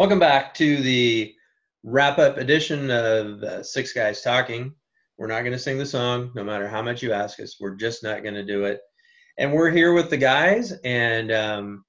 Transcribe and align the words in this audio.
Welcome 0.00 0.18
back 0.18 0.54
to 0.54 0.78
the 0.78 1.34
wrap 1.82 2.18
up 2.18 2.38
edition 2.38 2.90
of 2.90 3.42
uh, 3.42 3.62
Six 3.62 3.92
Guys 3.92 4.22
Talking. 4.22 4.74
We're 5.18 5.26
not 5.26 5.40
going 5.40 5.52
to 5.52 5.58
sing 5.58 5.76
the 5.76 5.84
song, 5.84 6.32
no 6.34 6.42
matter 6.42 6.66
how 6.66 6.80
much 6.80 7.02
you 7.02 7.12
ask 7.12 7.38
us. 7.38 7.58
We're 7.60 7.74
just 7.74 8.02
not 8.02 8.22
going 8.22 8.32
to 8.32 8.42
do 8.42 8.64
it. 8.64 8.80
And 9.36 9.52
we're 9.52 9.68
here 9.68 9.92
with 9.92 10.08
the 10.08 10.16
guys, 10.16 10.72
and 10.84 11.30
um, 11.30 11.84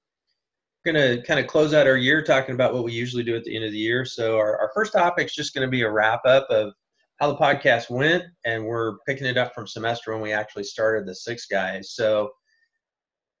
going 0.84 0.96
to 0.96 1.22
kind 1.22 1.40
of 1.40 1.46
close 1.46 1.72
out 1.72 1.86
our 1.86 1.96
year 1.96 2.22
talking 2.22 2.54
about 2.54 2.74
what 2.74 2.84
we 2.84 2.92
usually 2.92 3.22
do 3.22 3.34
at 3.34 3.44
the 3.44 3.56
end 3.56 3.64
of 3.64 3.72
the 3.72 3.78
year. 3.78 4.04
So, 4.04 4.36
our, 4.36 4.58
our 4.58 4.70
first 4.74 4.92
topic 4.92 5.28
is 5.28 5.34
just 5.34 5.54
going 5.54 5.66
to 5.66 5.70
be 5.70 5.80
a 5.80 5.90
wrap 5.90 6.20
up 6.26 6.46
of 6.50 6.74
how 7.18 7.32
the 7.32 7.38
podcast 7.38 7.88
went, 7.88 8.24
and 8.44 8.62
we're 8.62 8.98
picking 9.08 9.26
it 9.26 9.38
up 9.38 9.54
from 9.54 9.66
semester 9.66 10.12
when 10.12 10.20
we 10.20 10.32
actually 10.32 10.64
started 10.64 11.06
the 11.06 11.14
Six 11.14 11.46
Guys. 11.46 11.92
So, 11.94 12.28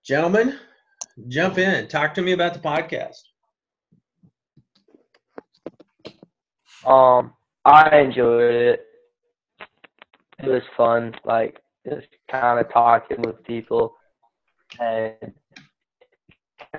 gentlemen, 0.02 0.58
jump 1.28 1.58
in. 1.58 1.88
Talk 1.88 2.14
to 2.14 2.22
me 2.22 2.32
about 2.32 2.54
the 2.54 2.60
podcast. 2.60 3.18
Um, 6.84 7.32
I 7.64 7.98
enjoyed 7.98 8.54
it. 8.54 8.86
It 10.38 10.48
was 10.48 10.62
fun, 10.76 11.14
like 11.24 11.60
just 11.88 12.08
kind 12.30 12.58
of 12.58 12.72
talking 12.72 13.22
with 13.22 13.42
people 13.44 13.94
and 14.80 15.14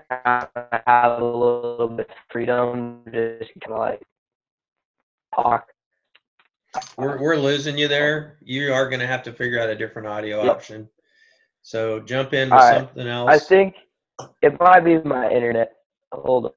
kind 0.10 0.48
of 0.56 0.82
have 0.86 1.22
a 1.22 1.24
little 1.24 1.88
bit 1.88 2.10
of 2.10 2.16
freedom, 2.32 3.02
just 3.06 3.52
kind 3.62 3.72
of 3.74 3.80
like 3.80 4.02
talk. 5.34 5.68
We're 6.98 7.22
we're 7.22 7.36
losing 7.38 7.78
you 7.78 7.88
there. 7.88 8.38
You 8.44 8.74
are 8.74 8.90
going 8.90 9.00
to 9.00 9.08
have 9.08 9.24
to 9.24 9.32
figure 9.32 9.60
out 9.60 9.70
a 9.70 9.76
different 9.76 10.08
audio 10.08 10.44
Yep. 10.44 10.56
option. 10.56 10.90
So 11.62 12.00
jump 12.02 12.34
in 12.34 12.50
with 12.50 12.60
right. 12.60 12.78
something 12.80 13.08
else. 13.08 13.32
I 13.32 13.40
think 13.40 13.76
it 14.42 14.60
might 14.60 14.82
be 14.82 14.98
my 15.00 15.30
internet. 15.30 15.74
Hold 16.12 16.46
on. 16.48 16.52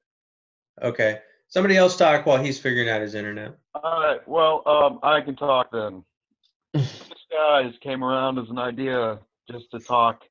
Okay. 0.81 1.19
Somebody 1.49 1.77
else 1.77 1.95
talk 1.95 2.25
while 2.25 2.43
he's 2.43 2.59
figuring 2.59 2.89
out 2.89 3.01
his 3.01 3.15
internet. 3.15 3.57
All 3.73 4.01
right. 4.01 4.27
Well, 4.27 4.63
um, 4.65 4.99
I 5.01 5.21
can 5.21 5.35
talk 5.35 5.71
then. 5.71 6.03
this 6.73 7.07
guys 7.31 7.73
came 7.81 8.03
around 8.03 8.37
as 8.37 8.49
an 8.49 8.57
idea 8.57 9.19
just 9.49 9.65
to 9.71 9.79
talk 9.79 10.21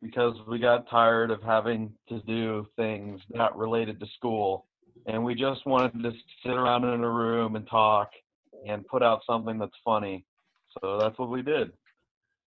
because 0.00 0.34
we 0.46 0.58
got 0.58 0.88
tired 0.88 1.30
of 1.30 1.42
having 1.42 1.92
to 2.08 2.20
do 2.20 2.66
things 2.76 3.20
not 3.30 3.58
related 3.58 3.98
to 3.98 4.06
school, 4.16 4.66
and 5.06 5.24
we 5.24 5.34
just 5.34 5.66
wanted 5.66 6.02
to 6.02 6.12
sit 6.44 6.52
around 6.52 6.84
in 6.84 7.02
a 7.02 7.10
room 7.10 7.56
and 7.56 7.68
talk 7.68 8.10
and 8.66 8.86
put 8.86 9.02
out 9.02 9.22
something 9.26 9.58
that's 9.58 9.72
funny. 9.84 10.24
So 10.80 10.98
that's 11.00 11.18
what 11.18 11.30
we 11.30 11.42
did, 11.42 11.72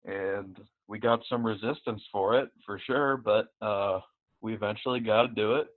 and 0.05 0.55
we 0.87 0.99
got 0.99 1.21
some 1.27 1.45
resistance 1.45 2.03
for 2.11 2.37
it 2.37 2.49
for 2.63 2.79
sure, 2.85 3.17
but 3.17 3.47
uh, 3.61 4.01
we 4.41 4.53
eventually 4.53 4.99
got 4.99 5.23
to 5.23 5.27
do 5.29 5.55
it, 5.55 5.67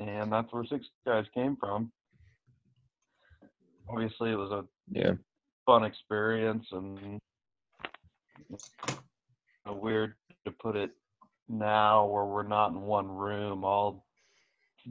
and 0.00 0.32
that's 0.32 0.52
where 0.52 0.64
Six 0.64 0.86
Guys 1.06 1.26
came 1.34 1.56
from 1.56 1.90
obviously 3.88 4.30
it 4.30 4.36
was 4.36 4.50
a 4.52 4.64
Yeah. 4.90 5.14
fun 5.66 5.84
experience 5.84 6.66
and 6.72 7.18
weird 9.66 10.14
to 10.44 10.52
put 10.52 10.76
it 10.76 10.90
now 11.48 12.06
where 12.06 12.24
we're 12.24 12.42
not 12.46 12.70
in 12.70 12.80
one 12.82 13.08
room 13.08 13.64
all 13.64 14.04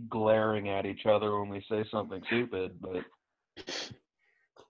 glaring 0.10 0.70
at 0.70 0.86
each 0.86 1.06
other 1.06 1.40
when 1.40 1.50
we 1.50 1.64
say 1.70 1.84
something 1.90 2.22
stupid 2.28 2.72
but 2.82 3.04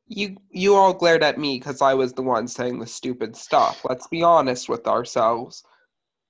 You 0.07 0.35
you 0.49 0.75
all 0.75 0.93
glared 0.93 1.23
at 1.23 1.37
me 1.37 1.57
because 1.57 1.81
I 1.81 1.93
was 1.93 2.13
the 2.13 2.21
one 2.21 2.47
saying 2.47 2.79
the 2.79 2.87
stupid 2.87 3.35
stuff. 3.35 3.85
Let's 3.85 4.07
be 4.07 4.23
honest 4.23 4.67
with 4.67 4.85
ourselves. 4.87 5.63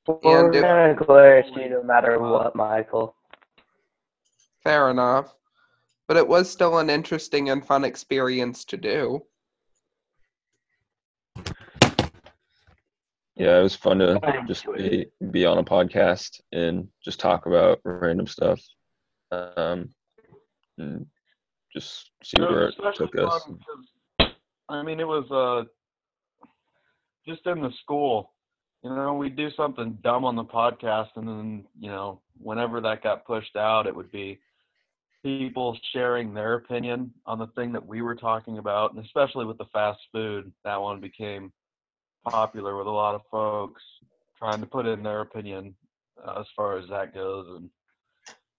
We're 0.08 0.46
And 0.46 0.56
if- 0.56 0.62
gonna 0.62 0.94
glare 0.94 1.38
at 1.40 1.48
you 1.56 1.70
no 1.70 1.82
matter 1.84 2.20
what, 2.20 2.56
Michael. 2.56 3.16
Fair 4.64 4.90
enough. 4.90 5.34
But 6.08 6.18
it 6.18 6.28
was 6.28 6.50
still 6.50 6.80
an 6.80 6.90
interesting 6.90 7.50
and 7.50 7.66
fun 7.66 7.84
experience 7.84 8.66
to 8.66 8.78
do. 8.78 9.24
Yeah, 13.36 13.60
it 13.60 13.64
was 13.64 13.76
fun 13.76 14.00
to 14.00 14.20
just 14.48 14.66
be, 14.76 15.08
be 15.32 15.46
on 15.46 15.58
a 15.58 15.64
podcast 15.64 16.42
and 16.52 16.88
just 17.04 17.20
talk 17.20 17.46
about 17.46 17.80
random 17.84 18.28
stuff. 18.28 18.62
Um, 19.32 19.90
and 20.78 21.06
just 21.74 22.12
see 22.24 22.42
it 22.42 22.50
where 22.50 22.68
it 22.68 22.76
took 22.96 23.18
us. 23.18 23.48
i 24.70 24.84
mean 24.84 25.00
it 25.00 25.08
was 25.08 25.30
uh 25.32 25.64
just 27.28 27.46
in 27.48 27.62
the 27.62 27.72
school 27.82 28.34
you 28.84 28.90
know 28.90 29.14
we'd 29.14 29.36
do 29.36 29.50
something 29.52 29.98
dumb 30.04 30.26
on 30.26 30.36
the 30.36 30.44
podcast 30.44 31.10
and 31.16 31.28
then 31.28 31.64
you 31.80 31.90
know 31.90 32.20
whenever 32.38 32.82
that 32.82 33.04
got 33.04 33.26
pushed 33.26 33.56
out 33.56 33.88
it 33.88 33.96
would 33.96 34.12
be 34.12 34.40
people 35.24 35.78
sharing 35.94 36.34
their 36.34 36.56
opinion 36.56 37.12
on 37.26 37.38
the 37.40 37.48
thing 37.48 37.72
that 37.72 37.86
we 37.86 38.02
were 38.02 38.16
talking 38.16 38.58
about 38.58 38.94
and 38.94 39.04
especially 39.06 39.46
with 39.46 39.58
the 39.58 39.66
fast 39.72 40.00
food 40.12 40.52
that 40.64 40.80
one 40.82 41.00
became 41.00 41.52
popular 42.28 42.78
with 42.78 42.88
a 42.88 42.92
lot 42.92 43.16
of 43.16 43.22
folks 43.30 43.82
trying 44.38 44.60
to 44.60 44.66
put 44.66 44.86
in 44.86 45.04
their 45.04 45.22
opinion 45.22 45.76
uh, 46.26 46.40
as 46.40 46.46
far 46.56 46.78
as 46.78 46.88
that 46.90 47.14
goes 47.14 47.46
and 47.58 47.70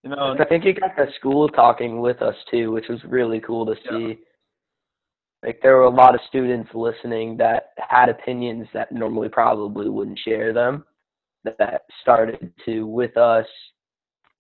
you 0.05 0.11
know 0.11 0.37
I 0.39 0.45
think 0.45 0.65
you 0.65 0.73
got 0.73 0.97
the 0.97 1.07
school 1.17 1.49
talking 1.49 2.01
with 2.01 2.23
us 2.23 2.35
too, 2.51 2.73
which 2.73 2.89
was 2.89 2.99
really 3.05 3.41
cool 3.41 3.65
to 3.67 3.77
Yeah. 3.85 3.91
see. 3.91 4.19
Like 5.45 5.61
there 5.63 5.77
were 5.77 5.85
a 5.85 5.91
lot 5.91 6.15
of 6.15 6.21
students 6.29 6.71
listening 6.75 7.37
that 7.39 7.71
had 7.79 8.09
opinions 8.09 8.69
that 8.75 8.93
normally 8.93 9.29
probably 9.29 9.89
wouldn't 9.89 10.19
share 10.19 10.53
them, 10.53 10.85
that 11.45 11.83
started 12.01 12.53
to 12.65 12.87
with 12.87 13.17
us, 13.17 13.47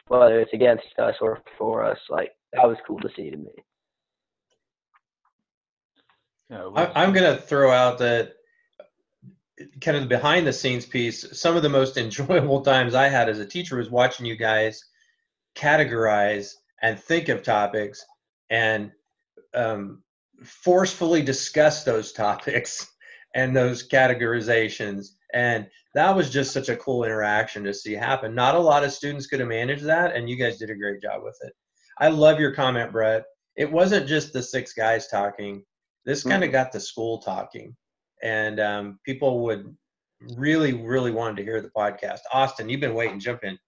whether 0.08 0.40
it's 0.40 0.52
against 0.52 0.84
us 0.98 1.14
or 1.20 1.42
for 1.58 1.84
us. 1.84 1.98
Like 2.10 2.32
that 2.52 2.66
was 2.66 2.76
cool 2.86 2.98
to 3.00 3.08
see 3.16 3.30
to 3.30 3.36
me. 3.36 3.50
I, 6.50 6.64
was- 6.66 6.92
I'm 6.94 7.12
going 7.12 7.34
to 7.34 7.40
throw 7.40 7.70
out 7.70 7.98
that 7.98 8.34
kind 9.80 9.96
of 9.96 10.02
the 10.02 10.08
behind 10.08 10.46
the 10.46 10.52
scenes 10.52 10.84
piece. 10.86 11.38
Some 11.38 11.56
of 11.56 11.62
the 11.62 11.68
most 11.68 11.96
enjoyable 11.98 12.60
times 12.62 12.94
I 12.94 13.08
had 13.08 13.28
as 13.28 13.38
a 13.38 13.46
teacher 13.46 13.76
was 13.76 13.90
watching 13.90 14.26
you 14.26 14.36
guys 14.36 14.84
categorize 15.54 16.54
and 16.82 16.98
think 16.98 17.28
of 17.28 17.42
topics 17.42 18.04
and 18.50 18.90
um, 19.54 20.02
forcefully 20.42 21.22
discuss 21.22 21.84
those 21.84 22.12
topics 22.24 22.86
and 23.34 23.56
those 23.56 23.86
categorizations. 23.88 25.10
And 25.34 25.66
that 25.94 26.14
was 26.14 26.30
just 26.30 26.52
such 26.52 26.68
a 26.68 26.76
cool 26.76 27.04
interaction 27.04 27.64
to 27.64 27.74
see 27.74 27.94
happen. 27.94 28.34
Not 28.34 28.54
a 28.54 28.60
lot 28.60 28.84
of 28.84 28.92
students 28.92 29.26
could 29.26 29.40
have 29.40 29.48
managed 29.48 29.84
that, 29.84 30.14
and 30.14 30.28
you 30.28 30.36
guys 30.36 30.58
did 30.58 30.70
a 30.70 30.74
great 30.74 31.00
job 31.00 31.22
with 31.22 31.38
it. 31.42 31.52
I 31.98 32.08
love 32.08 32.40
your 32.40 32.54
comment, 32.54 32.92
Brett. 32.92 33.24
It 33.56 33.70
wasn't 33.70 34.06
just 34.06 34.32
the 34.32 34.42
six 34.42 34.72
guys 34.72 35.08
talking. 35.08 35.62
This 36.04 36.24
kind 36.24 36.42
of 36.42 36.52
got 36.52 36.72
the 36.72 36.80
school 36.80 37.18
talking, 37.18 37.76
and 38.22 38.58
um, 38.60 38.98
people 39.04 39.44
would 39.44 39.74
really, 40.36 40.72
really 40.72 41.10
wanted 41.12 41.36
to 41.36 41.44
hear 41.44 41.60
the 41.60 41.70
podcast. 41.70 42.20
Austin, 42.32 42.68
you've 42.68 42.80
been 42.80 42.94
waiting. 42.94 43.20
Jump 43.20 43.44
in. 43.44 43.58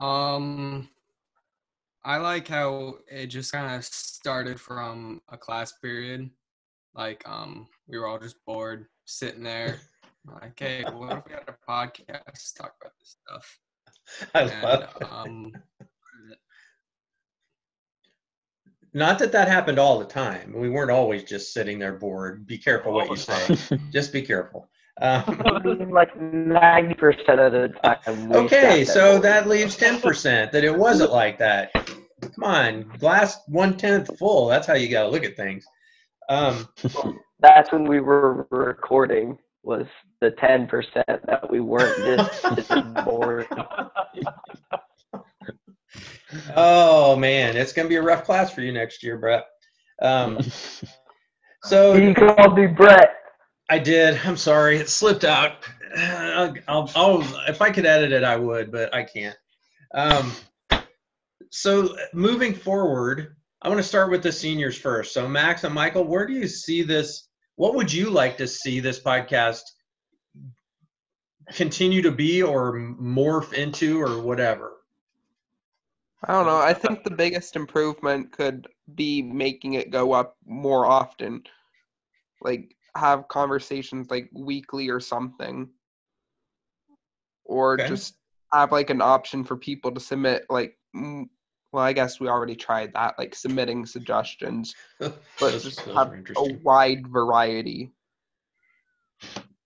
Um, 0.00 0.88
I 2.04 2.16
like 2.16 2.48
how 2.48 2.96
it 3.08 3.26
just 3.26 3.52
kind 3.52 3.74
of 3.74 3.84
started 3.84 4.60
from 4.60 5.22
a 5.28 5.38
class 5.38 5.72
period. 5.80 6.30
Like, 6.94 7.22
um, 7.26 7.68
we 7.88 7.98
were 7.98 8.06
all 8.06 8.18
just 8.18 8.36
bored, 8.44 8.86
sitting 9.04 9.42
there. 9.42 9.78
Like, 10.26 10.58
hey, 10.58 10.84
what 10.84 11.18
if 11.18 11.24
we 11.26 11.32
had 11.32 11.48
a 11.48 11.56
podcast 11.68 12.54
to 12.54 12.62
talk 12.62 12.74
about 12.80 12.92
this 13.00 13.16
stuff? 13.26 13.58
I 14.34 14.40
And, 14.42 14.62
love 14.62 14.82
it. 15.00 15.12
um, 15.12 15.52
Not 18.94 19.18
that 19.20 19.32
that 19.32 19.48
happened 19.48 19.78
all 19.78 19.98
the 19.98 20.04
time. 20.04 20.52
We 20.54 20.68
weren't 20.68 20.90
always 20.90 21.24
just 21.24 21.52
sitting 21.54 21.78
there 21.78 21.94
bored. 21.94 22.46
Be 22.46 22.58
careful 22.58 22.92
what 22.92 23.08
you 23.10 23.16
say. 23.16 23.56
just 23.90 24.12
be 24.12 24.22
careful. 24.22 24.68
Um, 25.00 25.88
like 25.90 26.14
ninety 26.20 26.92
percent 26.94 27.40
of 27.40 27.50
the 27.52 27.68
time. 27.82 28.30
okay, 28.30 28.84
so 28.84 29.12
there. 29.12 29.20
that 29.22 29.48
leaves 29.48 29.74
ten 29.74 29.98
percent 30.02 30.52
that 30.52 30.64
it 30.64 30.76
wasn't 30.76 31.10
like 31.10 31.38
that. 31.38 31.72
Come 31.72 32.44
on, 32.44 32.82
glass 32.98 33.40
one 33.48 33.78
tenth 33.78 34.10
full. 34.18 34.48
That's 34.48 34.66
how 34.66 34.74
you 34.74 34.90
got 34.90 35.04
to 35.04 35.08
look 35.08 35.24
at 35.24 35.34
things. 35.34 35.64
Um, 36.28 36.68
That's 37.42 37.72
when 37.72 37.84
we 37.84 38.00
were 38.00 38.46
recording. 38.50 39.38
Was 39.64 39.86
the 40.20 40.30
ten 40.32 40.66
percent 40.66 41.04
that 41.06 41.50
we 41.50 41.60
weren't 41.60 41.96
just, 42.42 42.68
just 42.68 43.04
bored. 43.04 43.46
oh 46.56 47.16
man, 47.16 47.56
it's 47.56 47.72
gonna 47.72 47.88
be 47.88 47.96
a 47.96 48.02
rough 48.02 48.24
class 48.24 48.52
for 48.52 48.60
you 48.60 48.72
next 48.72 49.02
year, 49.02 49.18
Brett. 49.18 49.44
Um, 50.00 50.38
so 51.64 51.94
He 51.94 52.14
called 52.14 52.56
me 52.56 52.66
Brett. 52.66 53.14
I 53.70 53.78
did. 53.78 54.20
I'm 54.24 54.36
sorry, 54.36 54.76
it 54.78 54.88
slipped 54.88 55.24
out. 55.24 55.64
I'll, 55.96 56.54
I'll, 56.68 56.90
I'll 56.94 57.22
if 57.48 57.62
I 57.62 57.70
could 57.70 57.86
edit 57.86 58.12
it, 58.12 58.24
I 58.24 58.36
would, 58.36 58.72
but 58.72 58.94
I 58.94 59.02
can't. 59.04 59.36
Um, 59.94 60.32
so 61.50 61.96
moving 62.12 62.54
forward, 62.54 63.36
I 63.60 63.68
want 63.68 63.78
to 63.78 63.86
start 63.86 64.10
with 64.10 64.22
the 64.22 64.32
seniors 64.32 64.76
first. 64.76 65.14
So 65.14 65.28
Max 65.28 65.64
and 65.64 65.74
Michael, 65.74 66.04
where 66.04 66.26
do 66.26 66.32
you 66.32 66.48
see 66.48 66.82
this? 66.82 67.28
What 67.56 67.74
would 67.74 67.92
you 67.92 68.10
like 68.10 68.36
to 68.38 68.46
see 68.46 68.80
this 68.80 69.00
podcast 69.00 69.62
continue 71.54 72.02
to 72.02 72.10
be, 72.10 72.42
or 72.42 72.72
morph 72.74 73.52
into, 73.52 74.00
or 74.00 74.22
whatever? 74.22 74.78
I 76.24 76.32
don't 76.32 76.46
know. 76.46 76.58
I 76.58 76.72
think 76.72 77.02
the 77.02 77.10
biggest 77.10 77.56
improvement 77.56 78.32
could 78.32 78.68
be 78.94 79.22
making 79.22 79.74
it 79.74 79.90
go 79.90 80.12
up 80.12 80.36
more 80.46 80.86
often. 80.86 81.42
Like 82.40 82.74
have 82.96 83.28
conversations 83.28 84.10
like 84.10 84.30
weekly 84.32 84.88
or 84.88 85.00
something. 85.00 85.68
Or 87.44 87.74
Okay. 87.74 87.88
just 87.88 88.16
have 88.52 88.70
like 88.70 88.90
an 88.90 89.02
option 89.02 89.44
for 89.44 89.56
people 89.56 89.92
to 89.92 90.00
submit 90.00 90.44
like 90.48 90.78
well, 91.72 91.82
I 91.82 91.92
guess 91.92 92.20
we 92.20 92.28
already 92.28 92.54
tried 92.54 92.92
that, 92.94 93.18
like 93.18 93.34
submitting 93.34 93.86
suggestions, 93.86 94.74
but 95.00 95.16
Those- 95.40 95.64
just 95.64 95.84
those 95.86 95.96
have 95.96 96.12
a 96.36 96.52
wide 96.62 97.08
variety. 97.08 97.92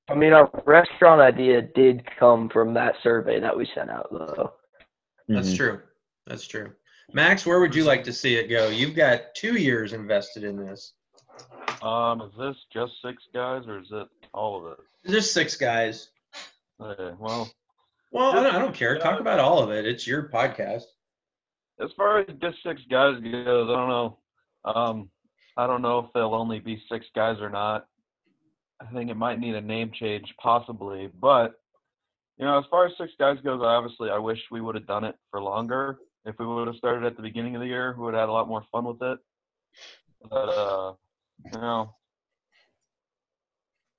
I 0.09 0.15
mean, 0.15 0.33
our 0.33 0.49
restaurant 0.67 1.21
idea 1.21 1.63
did 1.63 2.05
come 2.19 2.49
from 2.49 2.75
that 2.75 2.95
survey 3.03 3.41
that 3.41 3.57
we 3.57 3.69
sent 3.75 3.91
out, 3.91 4.09
though. 4.13 4.53
That's 5.29 5.51
Mhm. 5.53 5.57
true. 5.57 5.83
That's 6.27 6.47
true. 6.47 6.73
Max, 7.13 7.45
where 7.45 7.59
would 7.61 7.75
you 7.75 7.83
like 7.85 8.05
to 8.05 8.13
see 8.13 8.37
it 8.37 8.49
go? 8.49 8.69
You've 8.69 8.95
got 8.95 9.35
two 9.35 9.57
years 9.57 9.93
invested 9.93 10.45
in 10.45 10.57
this. 10.57 10.93
Um, 11.83 12.21
is 12.23 12.33
this 12.39 12.57
just 12.73 12.93
six 13.03 13.23
guys 13.35 13.67
or 13.67 13.81
is 13.81 13.89
it 13.91 14.09
all 14.33 14.65
of 14.65 14.73
it? 14.73 14.79
There's 15.05 15.31
six 15.31 15.57
guys. 15.57 16.11
Okay, 16.81 17.15
well, 17.19 17.51
Well, 18.13 18.31
I 18.31 18.35
don't, 18.43 18.55
I 18.55 18.59
don't 18.61 18.75
care. 18.75 18.99
Talk 18.99 19.19
about 19.21 19.41
all 19.41 19.59
of 19.63 19.71
it. 19.71 19.85
It's 19.87 20.07
your 20.07 20.29
podcast. 20.29 20.85
As 21.83 21.91
far 21.97 22.21
as 22.21 22.27
just 22.41 22.57
six 22.63 22.81
guys 22.91 23.15
goes, 23.21 23.71
I 23.71 23.75
don't 23.75 23.89
know. 23.89 24.19
Um, 24.65 25.11
I 25.57 25.67
don't 25.67 25.83
know 25.83 26.01
if 26.01 26.07
they'll 26.13 26.35
only 26.35 26.59
be 26.59 26.83
six 26.91 27.07
guys 27.15 27.39
or 27.41 27.51
not. 27.51 27.87
I 28.81 28.87
think 28.93 29.11
it 29.11 29.17
might 29.17 29.41
need 29.41 29.55
a 29.55 29.61
name 29.61 29.91
change, 29.99 30.35
possibly. 30.41 31.09
But 31.21 31.55
you 32.39 32.45
know, 32.45 32.59
as 32.59 32.65
far 32.71 32.87
as 32.87 32.93
six 32.99 33.13
guys 33.19 33.39
goes, 33.43 33.63
obviously, 33.63 34.11
I 34.11 34.19
wish 34.19 34.39
we 34.51 34.61
would 34.61 34.75
have 34.75 34.87
done 34.87 35.05
it 35.05 35.17
for 35.31 35.41
longer. 35.41 35.99
If 36.27 36.39
we 36.39 36.47
would 36.47 36.67
have 36.67 36.77
started 36.77 37.05
at 37.05 37.17
the 37.17 37.23
beginning 37.23 37.55
of 37.55 37.61
the 37.61 37.69
year, 37.69 37.95
we 37.97 38.05
would 38.05 38.15
have 38.15 38.23
had 38.23 38.29
a 38.29 38.33
lot 38.33 38.49
more 38.49 38.65
fun 38.71 38.85
with 38.85 39.01
it. 39.01 39.19
But 40.29 40.49
uh, 40.49 40.93
you 41.45 41.61
know, 41.61 41.95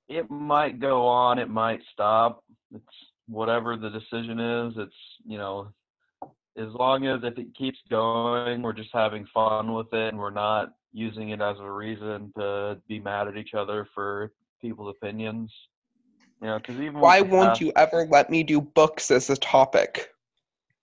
it 0.07 0.29
might 0.29 0.79
go 0.79 1.07
on, 1.07 1.39
it 1.39 1.49
might 1.49 1.79
stop. 1.93 2.43
It's 2.73 2.83
whatever 3.27 3.77
the 3.77 3.89
decision 3.89 4.39
is. 4.39 4.73
It's 4.77 4.95
you 5.25 5.37
know, 5.37 5.71
as 6.57 6.73
long 6.73 7.05
as 7.05 7.21
if 7.23 7.37
it 7.37 7.53
keeps 7.55 7.77
going, 7.89 8.61
we're 8.61 8.73
just 8.73 8.89
having 8.93 9.27
fun 9.33 9.73
with 9.73 9.93
it, 9.93 10.09
and 10.09 10.17
we're 10.17 10.29
not 10.31 10.73
using 10.91 11.29
it 11.29 11.41
as 11.41 11.57
a 11.59 11.69
reason 11.69 12.31
to 12.37 12.81
be 12.87 12.99
mad 12.99 13.27
at 13.27 13.37
each 13.37 13.53
other 13.53 13.87
for 13.93 14.31
people's 14.61 14.95
opinions. 14.99 15.51
You 16.41 16.47
know, 16.47 16.57
because 16.57 16.75
even 16.75 16.99
Why 16.99 17.21
won't 17.21 17.49
past- 17.49 17.61
you 17.61 17.71
ever 17.75 18.05
let 18.05 18.29
me 18.29 18.43
do 18.43 18.61
books 18.61 19.11
as 19.11 19.29
a 19.29 19.37
topic? 19.37 20.09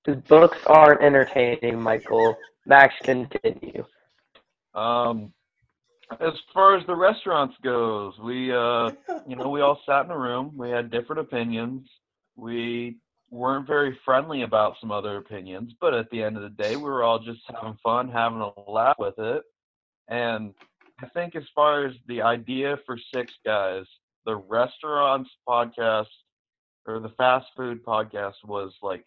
Because 0.05 0.23
books 0.23 0.59
aren't 0.67 1.03
entertaining, 1.03 1.81
Michael. 1.81 2.37
Max, 2.67 2.95
continue. 3.03 3.85
Um, 4.75 5.33
as 6.21 6.33
far 6.53 6.77
as 6.77 6.87
the 6.87 6.95
restaurants 6.95 7.55
goes, 7.63 8.19
we 8.19 8.53
uh, 8.53 8.91
you 9.27 9.37
know, 9.37 9.49
we 9.49 9.61
all 9.61 9.81
sat 9.87 10.05
in 10.05 10.11
a 10.11 10.19
room. 10.19 10.53
We 10.57 10.71
had 10.71 10.91
different 10.91 11.21
opinions. 11.21 11.89
We 12.37 12.99
weren't 13.31 13.67
very 13.67 13.99
friendly 14.05 14.43
about 14.43 14.75
some 14.81 14.91
other 14.91 15.17
opinions, 15.17 15.73
but 15.81 15.95
at 15.95 16.09
the 16.11 16.23
end 16.23 16.37
of 16.37 16.43
the 16.43 16.63
day, 16.63 16.77
we 16.77 16.83
were 16.83 17.03
all 17.03 17.19
just 17.19 17.41
having 17.53 17.77
fun, 17.83 18.09
having 18.09 18.41
a 18.41 18.71
laugh 18.71 18.97
with 18.99 19.19
it. 19.19 19.43
And 20.09 20.55
I 21.03 21.09
think 21.09 21.35
as 21.35 21.45
far 21.55 21.87
as 21.87 21.95
the 22.07 22.23
idea 22.23 22.79
for 22.87 22.99
six 23.13 23.33
guys, 23.45 23.85
the 24.25 24.37
restaurants 24.37 25.31
podcast 25.49 26.07
or 26.87 27.01
the 27.01 27.13
fast 27.17 27.47
food 27.57 27.85
podcast 27.85 28.35
was 28.45 28.73
like 28.83 29.05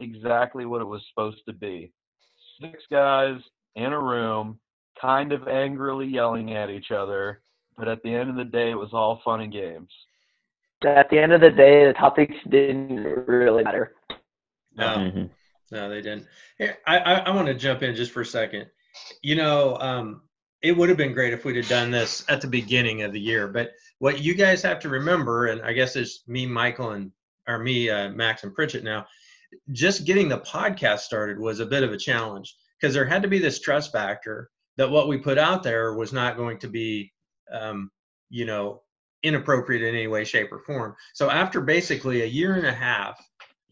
exactly 0.00 0.66
what 0.66 0.82
it 0.82 0.86
was 0.86 1.02
supposed 1.08 1.44
to 1.46 1.52
be. 1.52 1.92
Six 2.60 2.82
guys 2.90 3.40
in 3.76 3.92
a 3.92 4.00
room, 4.00 4.58
kind 5.00 5.32
of 5.32 5.48
angrily 5.48 6.06
yelling 6.06 6.54
at 6.54 6.70
each 6.70 6.90
other, 6.90 7.40
but 7.76 7.88
at 7.88 8.02
the 8.02 8.14
end 8.14 8.28
of 8.30 8.36
the 8.36 8.44
day, 8.44 8.70
it 8.70 8.78
was 8.78 8.92
all 8.92 9.22
fun 9.24 9.40
and 9.40 9.52
games. 9.52 9.90
At 10.84 11.10
the 11.10 11.18
end 11.18 11.32
of 11.32 11.40
the 11.40 11.50
day, 11.50 11.86
the 11.86 11.92
topics 11.94 12.34
didn't 12.48 12.96
really 13.26 13.64
matter. 13.64 13.94
No, 14.74 14.86
Mhm. 14.86 15.30
no, 15.70 15.88
they 15.88 16.00
didn't. 16.02 16.26
Here, 16.58 16.78
I, 16.86 16.98
I, 16.98 17.12
I 17.20 17.30
want 17.34 17.46
to 17.48 17.54
jump 17.54 17.82
in 17.82 17.94
just 17.94 18.12
for 18.12 18.22
a 18.22 18.26
second. 18.26 18.66
You 19.22 19.36
know, 19.36 19.76
um, 19.76 20.22
it 20.62 20.72
would 20.76 20.88
have 20.88 20.98
been 20.98 21.12
great 21.12 21.32
if 21.32 21.44
we'd 21.44 21.56
have 21.56 21.68
done 21.68 21.90
this 21.90 22.24
at 22.28 22.40
the 22.40 22.46
beginning 22.46 23.02
of 23.02 23.12
the 23.12 23.20
year. 23.20 23.48
But 23.48 23.72
what 23.98 24.20
you 24.20 24.34
guys 24.34 24.62
have 24.62 24.80
to 24.80 24.88
remember, 24.88 25.46
and 25.46 25.62
I 25.62 25.72
guess 25.72 25.96
it's 25.96 26.22
me, 26.26 26.46
Michael, 26.46 26.90
and 26.90 27.12
or 27.48 27.58
me, 27.58 27.90
uh, 27.90 28.10
Max, 28.10 28.44
and 28.44 28.54
Pritchett 28.54 28.84
now. 28.84 29.06
Just 29.72 30.06
getting 30.06 30.28
the 30.28 30.38
podcast 30.38 31.00
started 31.00 31.38
was 31.38 31.60
a 31.60 31.66
bit 31.66 31.82
of 31.82 31.92
a 31.92 31.96
challenge 31.98 32.54
because 32.80 32.94
there 32.94 33.04
had 33.04 33.22
to 33.22 33.28
be 33.28 33.38
this 33.38 33.60
trust 33.60 33.92
factor 33.92 34.48
that 34.76 34.90
what 34.90 35.08
we 35.08 35.18
put 35.18 35.38
out 35.38 35.62
there 35.62 35.94
was 35.94 36.12
not 36.12 36.36
going 36.36 36.58
to 36.58 36.68
be, 36.68 37.12
um, 37.52 37.90
you 38.30 38.46
know, 38.46 38.82
inappropriate 39.22 39.82
in 39.82 39.94
any 39.94 40.06
way, 40.06 40.24
shape, 40.24 40.52
or 40.52 40.60
form. 40.60 40.94
So 41.14 41.30
after 41.30 41.60
basically 41.60 42.22
a 42.22 42.26
year 42.26 42.54
and 42.54 42.66
a 42.66 42.72
half 42.72 43.18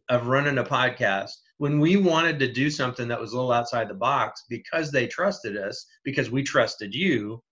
of 0.09 0.27
running 0.27 0.59
a 0.59 0.65
podcast 0.65 1.31
when 1.59 1.79
we 1.79 1.97
wanted 1.97 2.39
to 2.39 2.51
do 2.51 2.71
something 2.71 3.07
that 3.07 3.21
was 3.21 3.33
a 3.33 3.37
little 3.37 3.53
outside 3.53 3.87
the 3.87 3.95
box 3.95 4.45
because 4.49 4.91
they 4.91 5.07
trusted 5.07 5.57
us 5.57 5.87
because 6.05 6.31
we 6.31 6.43
trusted 6.43 6.95
you 6.95 7.43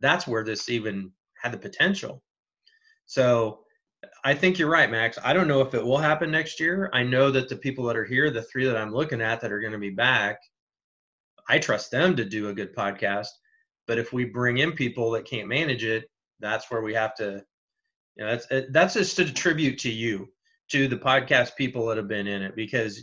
that's 0.00 0.26
where 0.26 0.44
this 0.44 0.68
even 0.68 1.10
had 1.42 1.50
the 1.52 1.58
potential. 1.58 2.22
So 3.06 3.60
i 4.22 4.34
think 4.34 4.58
you're 4.58 4.68
right 4.68 4.90
max. 4.90 5.18
I 5.24 5.32
don't 5.32 5.48
know 5.48 5.62
if 5.62 5.72
it 5.72 5.84
will 5.84 5.96
happen 5.96 6.30
next 6.30 6.60
year. 6.60 6.90
I 6.92 7.02
know 7.02 7.30
that 7.30 7.48
the 7.48 7.56
people 7.56 7.84
that 7.86 7.96
are 7.96 8.04
here 8.04 8.30
the 8.30 8.42
three 8.42 8.66
that 8.66 8.76
i'm 8.76 8.92
looking 8.92 9.22
at 9.22 9.40
that 9.40 9.50
are 9.52 9.60
going 9.60 9.72
to 9.72 9.78
be 9.78 9.90
back 9.90 10.38
i 11.48 11.58
trust 11.58 11.90
them 11.90 12.14
to 12.16 12.24
do 12.24 12.48
a 12.48 12.54
good 12.54 12.74
podcast. 12.76 13.28
But 13.86 13.98
if 13.98 14.12
we 14.12 14.24
bring 14.24 14.58
in 14.58 14.72
people 14.72 15.10
that 15.12 15.24
can't 15.26 15.48
manage 15.48 15.84
it 15.84 16.04
that's 16.40 16.70
where 16.70 16.82
we 16.82 16.94
have 16.94 17.14
to 17.14 17.42
you 18.16 18.24
know 18.24 18.30
that's 18.30 18.46
that's 18.70 18.94
just 18.94 19.18
a 19.18 19.32
tribute 19.32 19.78
to 19.78 19.90
you 19.90 20.28
to 20.70 20.88
the 20.88 20.96
podcast 20.96 21.56
people 21.56 21.86
that 21.86 21.96
have 21.96 22.08
been 22.08 22.26
in 22.26 22.42
it 22.42 22.56
because 22.56 23.02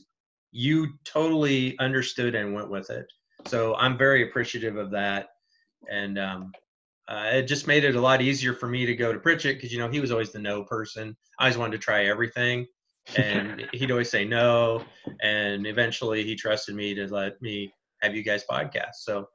you 0.52 0.94
totally 1.06 1.78
understood 1.80 2.36
and 2.36 2.54
went 2.54 2.70
with 2.70 2.90
it. 2.90 3.06
So 3.48 3.76
I'm 3.76 3.98
very 3.98 4.28
appreciative 4.28 4.78
of 4.78 4.92
that. 4.92 5.30
And 5.90 6.20
um, 6.20 6.52
uh, 7.08 7.30
it 7.34 7.44
just 7.44 7.68
made 7.68 7.84
it 7.84 7.96
a 7.96 8.02
lot 8.02 8.22
easier 8.22 8.54
for 8.54 8.68
me 8.68 8.86
to 8.86 8.96
go 8.96 9.14
to 9.14 9.20
Pritchett 9.20 9.58
because, 9.58 9.72
you 9.72 9.80
know, 9.80 9.90
he 9.90 10.00
was 10.00 10.12
always 10.12 10.32
the 10.32 10.40
no 10.40 10.64
person. 10.64 11.16
I 11.40 11.46
always 11.46 11.58
wanted 11.58 11.74
to 11.74 11.84
try 11.84 12.06
everything. 12.06 12.68
And 13.16 13.68
he'd 13.74 13.92
always 13.92 14.12
say 14.12 14.26
no. 14.26 14.84
And 15.22 15.66
eventually 15.66 16.24
he 16.24 16.36
trusted 16.36 16.76
me 16.76 16.94
to 16.96 17.08
let 17.08 17.42
me 17.42 17.74
have 18.02 18.16
you 18.16 18.24
guys 18.24 18.44
podcast. 18.50 18.96
So, 19.00 19.28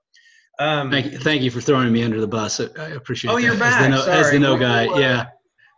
um, 0.58 0.90
Thank 0.90 1.12
you, 1.12 1.18
thank 1.18 1.42
you 1.42 1.50
for 1.50 1.60
throwing 1.60 1.92
me 1.92 2.02
under 2.02 2.20
the 2.20 2.26
bus. 2.26 2.60
I, 2.60 2.64
I 2.78 2.88
appreciate 2.90 3.30
Oh, 3.30 3.36
that. 3.36 3.42
you're 3.42 3.52
As 3.54 3.58
back. 3.60 3.82
the 3.82 3.88
no, 3.90 4.04
as 4.06 4.30
the 4.30 4.38
no 4.38 4.50
Well, 4.52 4.60
guy. 4.60 4.86
well, 4.86 4.96
uh, 4.96 5.00
Yeah. 5.00 5.26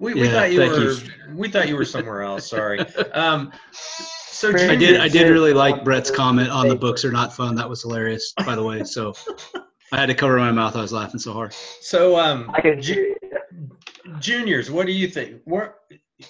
we, 0.00 0.14
we 0.14 0.22
Yeah, 0.24 0.32
thought 0.32 0.52
you 0.52 0.58
thank 0.60 0.72
were, 0.72 0.90
you. 0.92 1.36
we 1.36 1.48
thought 1.48 1.68
you 1.68 1.76
were 1.76 1.84
somewhere 1.84 2.22
else. 2.22 2.48
Sorry. 2.48 2.84
Um, 3.14 3.52
so 3.72 4.50
I 4.50 4.70
I 4.70 4.76
did. 4.76 5.00
I 5.00 5.08
did 5.08 5.28
really 5.30 5.52
like 5.52 5.82
Brett's 5.82 6.12
comment 6.12 6.48
on 6.50 6.68
the 6.68 6.76
books 6.76 7.04
are 7.04 7.10
not 7.10 7.34
fun. 7.34 7.56
That 7.56 7.68
was 7.68 7.82
hilarious, 7.82 8.32
by 8.46 8.54
the 8.54 8.62
way. 8.62 8.84
So 8.84 9.12
I 9.92 9.96
had 9.98 10.06
to 10.06 10.14
cover 10.14 10.36
my 10.38 10.52
mouth. 10.52 10.76
I 10.76 10.80
was 10.80 10.92
laughing 10.92 11.18
so 11.18 11.32
hard. 11.32 11.52
So, 11.80 12.16
um, 12.20 12.48
I 12.54 12.60
can 12.60 12.80
Ju- 12.80 13.16
juniors, 14.20 14.70
what 14.70 14.86
do 14.86 14.92
you 14.92 15.08
think? 15.08 15.40
Where 15.44 15.74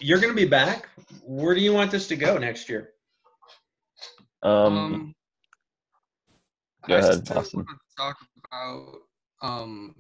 you're 0.00 0.20
going 0.20 0.34
to 0.34 0.36
be 0.40 0.48
back? 0.48 0.88
Where 1.22 1.54
do 1.54 1.60
you 1.60 1.74
want 1.74 1.90
this 1.90 2.08
to 2.08 2.16
go 2.16 2.38
next 2.38 2.70
year? 2.70 2.90
Um, 4.42 5.14
Go 6.86 6.96
ahead, 6.96 7.30
Austin. 7.32 7.66
Talk 7.98 8.16
about 8.50 8.86
um 9.42 9.94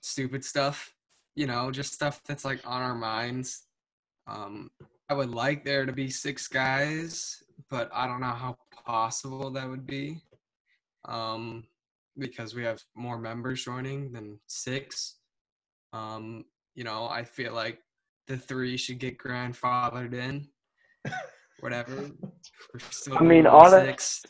stupid 0.00 0.44
stuff, 0.44 0.94
you 1.34 1.46
know, 1.46 1.70
just 1.70 1.92
stuff 1.94 2.20
that's 2.26 2.44
like 2.44 2.60
on 2.66 2.82
our 2.82 2.94
minds. 2.94 3.64
Um, 4.26 4.70
I 5.08 5.14
would 5.14 5.30
like 5.30 5.64
there 5.64 5.86
to 5.86 5.92
be 5.92 6.10
six 6.10 6.48
guys, 6.48 7.42
but 7.70 7.90
I 7.94 8.06
don't 8.06 8.20
know 8.20 8.26
how 8.26 8.56
possible 8.86 9.50
that 9.52 9.68
would 9.68 9.86
be. 9.86 10.20
Um, 11.06 11.64
because 12.18 12.54
we 12.54 12.64
have 12.64 12.82
more 12.94 13.18
members 13.18 13.64
joining 13.64 14.12
than 14.12 14.38
six. 14.48 15.16
Um, 15.92 16.44
you 16.74 16.84
know, 16.84 17.08
I 17.08 17.24
feel 17.24 17.54
like 17.54 17.78
the 18.26 18.36
three 18.36 18.76
should 18.76 18.98
get 18.98 19.18
grandfathered 19.18 20.14
in. 20.14 20.48
Whatever. 21.60 22.10
I 23.16 23.22
mean, 23.22 23.44
doing 23.44 23.46
honest- 23.46 23.86
six. 23.86 24.22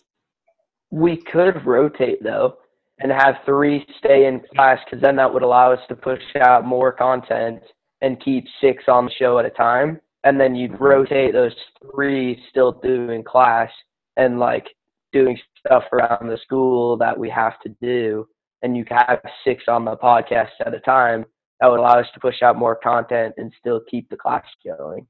We 0.90 1.18
could 1.18 1.66
rotate 1.66 2.22
though, 2.22 2.56
and 3.00 3.12
have 3.12 3.36
three 3.44 3.86
stay 3.98 4.26
in 4.26 4.40
class, 4.54 4.78
because 4.84 5.00
then 5.00 5.16
that 5.16 5.32
would 5.32 5.42
allow 5.42 5.72
us 5.72 5.80
to 5.88 5.96
push 5.96 6.22
out 6.40 6.66
more 6.66 6.92
content 6.92 7.60
and 8.00 8.22
keep 8.22 8.44
six 8.60 8.84
on 8.88 9.06
the 9.06 9.12
show 9.18 9.38
at 9.38 9.44
a 9.44 9.50
time. 9.50 10.00
And 10.24 10.40
then 10.40 10.54
you'd 10.54 10.80
rotate 10.80 11.32
those 11.32 11.54
three 11.92 12.42
still 12.50 12.72
doing 12.72 13.22
class 13.22 13.70
and 14.16 14.38
like 14.38 14.66
doing 15.12 15.38
stuff 15.58 15.84
around 15.92 16.28
the 16.28 16.38
school 16.42 16.96
that 16.98 17.16
we 17.16 17.30
have 17.30 17.58
to 17.60 17.74
do. 17.80 18.26
And 18.62 18.76
you 18.76 18.84
could 18.84 18.96
have 19.06 19.20
six 19.44 19.64
on 19.68 19.84
the 19.84 19.96
podcast 19.96 20.50
at 20.66 20.74
a 20.74 20.80
time. 20.80 21.24
That 21.60 21.70
would 21.70 21.80
allow 21.80 21.98
us 21.98 22.06
to 22.14 22.20
push 22.20 22.42
out 22.42 22.56
more 22.56 22.76
content 22.76 23.34
and 23.36 23.52
still 23.58 23.80
keep 23.88 24.08
the 24.10 24.16
class 24.16 24.44
going. 24.64 25.06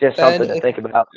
Just 0.00 0.16
something 0.16 0.48
to 0.48 0.56
if- 0.56 0.62
think 0.62 0.78
about. 0.78 1.08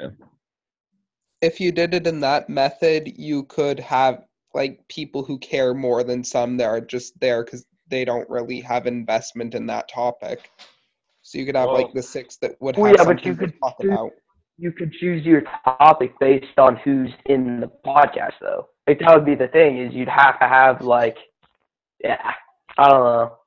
if 1.42 1.60
you 1.62 1.72
did 1.72 1.94
it 1.94 2.08
in 2.08 2.20
that 2.20 2.50
method, 2.50 3.14
you 3.18 3.44
could 3.44 3.80
have 3.80 4.25
like 4.56 4.80
people 4.88 5.22
who 5.24 5.38
care 5.38 5.74
more 5.74 6.02
than 6.04 6.24
some 6.24 6.56
that 6.58 6.66
are 6.66 6.82
just 6.82 7.20
there 7.20 7.44
because 7.44 7.66
they 7.90 8.06
don't 8.06 8.28
really 8.30 8.62
have 8.62 8.88
investment 8.88 9.54
in 9.54 9.68
that 9.68 9.88
topic. 9.90 10.50
So 11.22 11.38
you 11.38 11.46
could 11.46 11.56
have 11.56 11.68
Well- 11.68 11.76
like 11.82 11.94
the 11.94 12.02
six 12.02 12.38
that 12.38 12.56
would 12.62 12.78
Well, 12.78 12.88
have 12.88 12.98
yeah, 13.00 13.14
but 13.14 13.26
you 13.26 13.34
to 13.34 13.40
could 13.40 13.54
talk 13.60 13.78
do- 13.80 13.92
about. 13.92 14.12
You 14.58 14.72
could 14.72 14.94
choose 14.94 15.26
your 15.26 15.42
topic 15.66 16.18
based 16.20 16.58
on 16.58 16.78
who's 16.78 17.12
in 17.26 17.60
the 17.60 17.68
podcast, 17.86 18.36
though. 18.40 18.70
Like 18.88 19.00
that 19.00 19.14
would 19.14 19.26
be 19.26 19.36
the 19.36 19.50
thing 19.50 19.78
is 19.80 19.94
you'd 19.94 20.08
have 20.08 20.40
to 20.40 20.48
have 20.48 20.82
like, 20.82 21.18
yeah, 22.02 22.32
I 22.78 22.88
don't 22.90 23.04
know, 23.04 23.38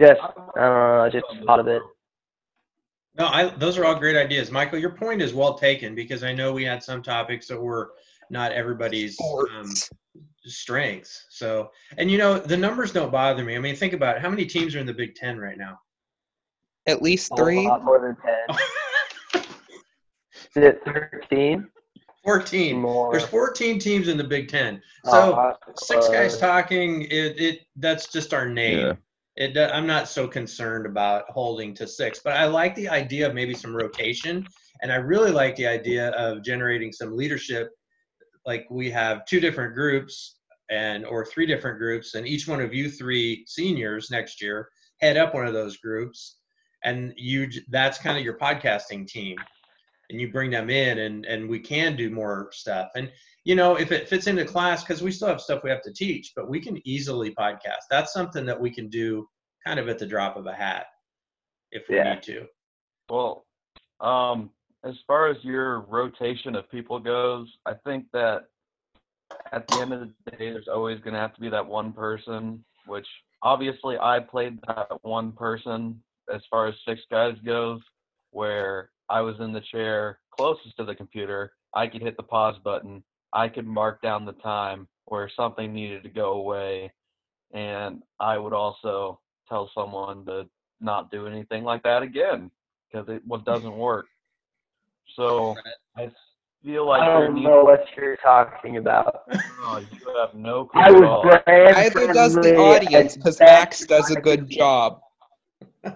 just 0.00 0.20
I 0.22 0.32
don't 0.56 0.56
know, 0.56 1.00
I 1.02 1.08
just 1.10 1.26
thought 1.44 1.60
of 1.60 1.66
it. 1.68 1.82
No, 3.16 3.26
I, 3.26 3.48
those 3.58 3.76
are 3.76 3.84
all 3.84 3.94
great 3.94 4.16
ideas. 4.16 4.50
Michael, 4.50 4.78
your 4.78 4.90
point 4.96 5.20
is 5.20 5.34
well 5.34 5.54
taken 5.54 5.94
because 5.94 6.24
I 6.24 6.32
know 6.32 6.52
we 6.54 6.64
had 6.64 6.82
some 6.82 7.02
topics 7.02 7.46
that 7.48 7.60
were 7.60 7.92
not 8.30 8.50
everybody's 8.52 9.20
um, 9.20 9.26
Sports. 9.66 9.90
Strengths. 10.46 11.26
So, 11.30 11.70
and 11.98 12.10
you 12.10 12.18
know, 12.18 12.38
the 12.38 12.56
numbers 12.56 12.92
don't 12.92 13.10
bother 13.12 13.44
me. 13.44 13.56
I 13.56 13.58
mean, 13.58 13.76
think 13.76 13.92
about 13.92 14.16
it. 14.16 14.22
How 14.22 14.30
many 14.30 14.44
teams 14.46 14.74
are 14.74 14.78
in 14.78 14.86
the 14.86 14.94
Big 14.94 15.14
Ten 15.14 15.38
right 15.38 15.58
now? 15.58 15.78
At 16.86 17.02
least 17.02 17.32
A 17.32 17.36
three. 17.36 17.66
lot 17.66 17.84
more 17.84 18.00
than 18.00 18.16
ten. 18.16 19.44
Is 20.56 20.62
it 20.62 20.82
thirteen? 20.84 21.68
14. 22.24 22.80
More. 22.80 23.12
There's 23.12 23.26
14 23.26 23.78
teams 23.78 24.08
in 24.08 24.16
the 24.16 24.24
Big 24.24 24.48
Ten. 24.48 24.80
So 25.04 25.34
Uh, 25.34 25.54
six 25.76 26.08
guys 26.08 26.34
uh, 26.36 26.38
talking, 26.46 27.02
it, 27.02 27.38
it 27.38 27.60
that's 27.76 28.10
just 28.10 28.32
our 28.32 28.48
name. 28.48 28.78
Yeah. 28.78 28.94
It, 29.36 29.58
I'm 29.58 29.86
not 29.86 30.08
so 30.08 30.26
concerned 30.26 30.86
about 30.86 31.24
holding 31.28 31.74
to 31.74 31.86
six, 31.86 32.20
but 32.24 32.34
I 32.34 32.46
like 32.46 32.74
the 32.76 32.88
idea 32.88 33.26
of 33.26 33.34
maybe 33.34 33.52
some 33.52 33.76
rotation, 33.76 34.46
and 34.80 34.90
I 34.92 34.96
really 34.96 35.32
like 35.32 35.54
the 35.56 35.66
idea 35.66 36.10
of 36.10 36.42
generating 36.42 36.92
some 36.92 37.14
leadership. 37.16 37.70
Like 38.46 38.66
we 38.70 38.90
have 38.90 39.24
two 39.26 39.40
different 39.40 39.74
groups, 39.74 40.38
and 40.70 41.04
or 41.04 41.24
three 41.24 41.46
different 41.46 41.78
groups, 41.78 42.14
and 42.14 42.26
each 42.26 42.48
one 42.48 42.60
of 42.60 42.72
you 42.74 42.90
three 42.90 43.44
seniors 43.46 44.10
next 44.10 44.40
year 44.40 44.68
head 45.00 45.16
up 45.16 45.34
one 45.34 45.46
of 45.46 45.52
those 45.52 45.76
groups, 45.78 46.38
and 46.84 47.12
you 47.16 47.48
that's 47.68 47.98
kind 47.98 48.16
of 48.16 48.24
your 48.24 48.38
podcasting 48.38 49.06
team, 49.06 49.36
and 50.10 50.20
you 50.20 50.32
bring 50.32 50.50
them 50.50 50.70
in, 50.70 50.98
and 51.00 51.26
and 51.26 51.48
we 51.48 51.58
can 51.58 51.96
do 51.96 52.10
more 52.10 52.48
stuff, 52.52 52.90
and 52.96 53.10
you 53.44 53.54
know, 53.54 53.76
if 53.76 53.92
it 53.92 54.08
fits 54.08 54.26
into 54.26 54.44
class, 54.44 54.82
because 54.82 55.02
we 55.02 55.12
still 55.12 55.28
have 55.28 55.40
stuff 55.40 55.62
we 55.62 55.68
have 55.70 55.82
to 55.82 55.92
teach, 55.92 56.32
but 56.34 56.48
we 56.48 56.60
can 56.60 56.80
easily 56.88 57.34
podcast. 57.34 57.84
That's 57.90 58.12
something 58.12 58.46
that 58.46 58.58
we 58.58 58.70
can 58.70 58.88
do 58.88 59.28
kind 59.66 59.78
of 59.78 59.88
at 59.88 59.98
the 59.98 60.06
drop 60.06 60.36
of 60.36 60.46
a 60.46 60.54
hat 60.54 60.86
if 61.70 61.86
we 61.88 61.96
Yeah. 61.96 62.14
need 62.14 62.22
to. 62.22 62.46
Well, 63.10 63.46
um, 64.00 64.50
as 64.84 64.94
far 65.06 65.28
as 65.28 65.36
your 65.42 65.80
rotation 65.80 66.54
of 66.54 66.70
people 66.70 66.98
goes, 66.98 67.48
I 67.66 67.74
think 67.84 68.06
that 68.12 68.48
at 69.52 69.66
the 69.68 69.80
end 69.80 69.92
of 69.92 70.00
the 70.00 70.30
day, 70.32 70.52
there's 70.52 70.68
always 70.68 71.00
going 71.00 71.14
to 71.14 71.20
have 71.20 71.34
to 71.34 71.40
be 71.40 71.48
that 71.48 71.66
one 71.66 71.92
person, 71.92 72.64
which 72.86 73.06
obviously 73.42 73.96
I 73.98 74.20
played 74.20 74.58
that 74.66 74.88
one 75.02 75.32
person 75.32 76.02
as 76.32 76.42
far 76.50 76.66
as 76.68 76.74
six 76.86 77.00
guys 77.10 77.34
goes, 77.44 77.80
where 78.30 78.90
I 79.08 79.20
was 79.20 79.36
in 79.40 79.52
the 79.52 79.62
chair 79.72 80.18
closest 80.30 80.76
to 80.76 80.84
the 80.84 80.94
computer. 80.94 81.52
I 81.74 81.86
could 81.86 82.02
hit 82.02 82.16
the 82.16 82.22
pause 82.22 82.56
button. 82.62 83.02
I 83.32 83.48
could 83.48 83.66
mark 83.66 84.02
down 84.02 84.24
the 84.24 84.32
time 84.32 84.88
where 85.06 85.30
something 85.36 85.72
needed 85.72 86.02
to 86.02 86.08
go 86.08 86.32
away. 86.32 86.92
And 87.52 88.02
I 88.20 88.38
would 88.38 88.52
also 88.52 89.20
tell 89.48 89.70
someone 89.74 90.24
to 90.26 90.48
not 90.80 91.10
do 91.10 91.26
anything 91.26 91.64
like 91.64 91.82
that 91.84 92.02
again 92.02 92.50
because 92.90 93.08
it 93.08 93.22
what 93.26 93.44
doesn't 93.44 93.76
work. 93.76 94.06
So 95.16 95.56
I 95.96 96.10
feel 96.64 96.86
like 96.86 97.02
I 97.02 97.20
don't 97.20 97.34
needs, 97.34 97.46
know 97.46 97.62
what 97.64 97.84
you're 97.96 98.16
talking 98.16 98.78
about. 98.78 99.22
oh, 99.62 99.78
you 99.78 100.16
have 100.18 100.34
no 100.34 100.64
clue 100.64 100.80
I 100.80 100.86
at 100.86 100.92
was 100.92 101.02
all. 101.02 101.22
brand 101.22 101.76
Either 101.76 102.12
does 102.12 102.34
the 102.34 102.56
audience 102.56 103.16
because 103.16 103.38
Max 103.40 103.84
does 103.86 104.10
a 104.10 104.20
good 104.20 104.48
job. 104.48 105.00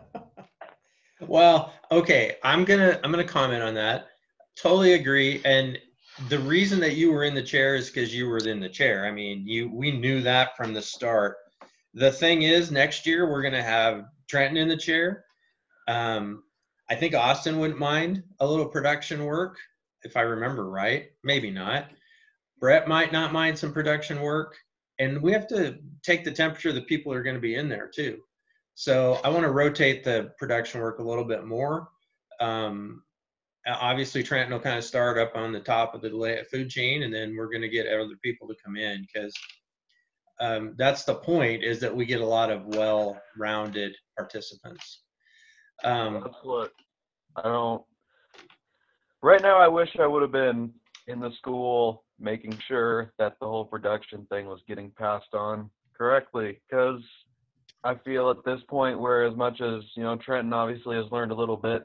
Well, 1.21 1.73
okay, 1.91 2.37
I'm 2.45 2.65
gonna 2.65 3.01
I'm 3.03 3.11
gonna 3.11 3.25
comment 3.25 3.63
on 3.63 3.75
that. 3.75 4.09
Totally 4.57 4.93
agree. 4.93 5.41
And 5.45 5.79
the 6.29 6.39
reason 6.39 6.81
that 6.81 6.95
you 6.95 7.13
were 7.13 7.25
in 7.25 7.35
the 7.35 7.43
chair 7.43 7.75
is 7.75 7.91
because 7.91 8.15
you 8.15 8.29
were 8.29 8.39
in 8.39 8.61
the 8.61 8.69
chair. 8.69 9.05
I 9.05 9.11
mean, 9.11 9.47
you 9.47 9.71
we 9.73 9.91
knew 9.91 10.23
that 10.23 10.57
from 10.57 10.73
the 10.73 10.83
start. 10.83 11.37
The 11.95 12.13
thing 12.13 12.43
is, 12.43 12.71
next 12.71 13.07
year 13.07 13.29
we're 13.29 13.43
gonna 13.43 13.63
have 13.63 14.05
Trenton 14.29 14.59
in 14.59 14.69
the 14.69 14.77
chair. 14.77 15.25
Um, 15.89 16.45
I 16.91 16.95
think 16.95 17.15
Austin 17.15 17.59
wouldn't 17.59 17.79
mind 17.79 18.23
a 18.41 18.47
little 18.47 18.67
production 18.67 19.25
work, 19.25 19.59
if 20.03 20.17
I 20.17 20.23
remember 20.23 20.71
right. 20.71 21.11
Maybe 21.23 21.51
not. 21.51 21.87
Brett 22.61 22.89
might 22.89 23.13
not 23.13 23.33
mind 23.33 23.59
some 23.59 23.73
production 23.73 24.21
work, 24.21 24.57
and 24.99 25.23
we 25.23 25.33
have 25.33 25.47
to 25.49 25.79
take 26.03 26.25
the 26.25 26.33
temperature 26.33 26.71
of 26.71 26.75
the 26.75 26.83
people 26.83 27.13
who 27.13 27.19
are 27.19 27.23
going 27.23 27.37
to 27.37 27.41
be 27.41 27.55
in 27.55 27.69
there 27.69 27.89
too. 27.89 28.21
So 28.75 29.21
I 29.25 29.29
want 29.29 29.43
to 29.43 29.51
rotate 29.51 30.05
the 30.05 30.33
production 30.39 30.81
work 30.81 30.99
a 30.99 31.03
little 31.03 31.25
bit 31.25 31.45
more. 31.45 31.89
Um, 32.41 33.03
obviously, 33.67 34.23
Trenton 34.23 34.53
will 34.53 34.61
kind 34.61 34.79
of 34.79 34.85
start 34.85 35.19
up 35.19 35.33
on 35.35 35.53
the 35.53 35.61
top 35.61 35.95
of 35.95 36.01
the 36.01 36.47
food 36.51 36.71
chain, 36.71 37.03
and 37.03 37.13
then 37.13 37.37
we're 37.37 37.51
going 37.51 37.63
to 37.63 37.69
get 37.69 37.87
other 37.87 38.17
people 38.23 38.49
to 38.49 38.55
come 38.65 38.77
in 38.77 39.07
because 39.13 39.35
um, 40.41 40.75
that's 40.79 41.05
the 41.05 41.15
point 41.15 41.65
is 41.65 41.81
that 41.81 41.95
we 41.95 42.07
get 42.07 42.21
a 42.21 42.27
lot 42.27 42.51
of 42.51 42.67
well-rounded 42.67 43.95
participants. 44.17 45.03
Um, 45.85 46.21
That's 46.25 46.37
what 46.43 46.73
I 47.37 47.43
don't. 47.43 47.83
Right 49.23 49.43
now, 49.43 49.59
I 49.59 49.69
wish 49.69 49.91
I 49.99 50.07
would 50.07 50.23
have 50.23 50.33
been 50.33 50.73
in 51.07 51.21
the 51.21 51.33
school 51.39 52.05
making 52.21 52.59
sure 52.67 53.13
that 53.19 53.37
the 53.41 53.47
whole 53.47 53.65
production 53.65 54.27
thing 54.31 54.47
was 54.47 54.61
getting 54.69 54.91
passed 54.91 55.35
on 55.35 55.71
correctly 55.97 56.61
because 56.69 57.01
I 57.85 57.95
feel 57.97 58.31
at 58.31 58.45
this 58.45 58.61
point 58.69 58.99
where 58.99 59.25
as 59.25 59.37
much 59.37 59.61
as 59.61 59.83
you 59.95 60.03
know 60.03 60.17
Trenton 60.17 60.53
obviously 60.53 60.97
has 60.97 61.11
learned 61.11 61.33
a 61.33 61.37
little 61.37 61.57
bit, 61.57 61.85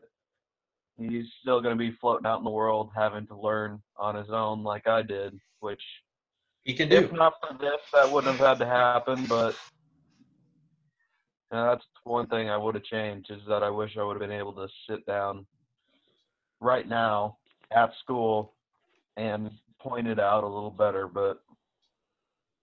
he's 0.97 1.25
still 1.41 1.62
going 1.62 1.77
to 1.77 1.79
be 1.79 1.95
floating 2.01 2.25
out 2.25 2.39
in 2.39 2.43
the 2.43 2.50
world 2.50 2.89
having 2.95 3.27
to 3.27 3.35
learn 3.35 3.81
on 3.97 4.15
his 4.15 4.29
own 4.29 4.63
like 4.63 4.88
I 4.88 5.01
did, 5.01 5.39
which 5.59 5.81
he 6.63 6.73
can 6.73 6.89
do. 6.89 6.97
if 6.97 7.12
not 7.12 7.33
for 7.41 7.57
this, 7.57 7.79
that 7.93 8.12
wouldn't 8.12 8.38
have 8.38 8.47
had 8.47 8.59
to 8.59 8.65
happen. 8.65 9.25
But 9.25 9.55
that's 11.53 11.83
one 12.03 12.27
thing 12.27 12.50
I 12.50 12.57
would 12.57 12.75
have 12.75 12.83
changed 12.83 13.29
is 13.29 13.41
that 13.48 13.63
I 13.63 13.69
wish 13.69 13.98
I 13.98 14.03
would 14.03 14.13
have 14.13 14.27
been 14.27 14.38
able 14.38 14.53
to 14.53 14.67
sit 14.89 15.05
down 15.05 15.45
right 16.60 16.88
now 16.88 17.38
at 17.72 17.91
school 18.01 18.53
and 19.17 19.51
point 19.79 20.07
it 20.07 20.19
out 20.19 20.43
a 20.43 20.48
little 20.48 20.72
better. 20.72 21.07
But 21.07 21.41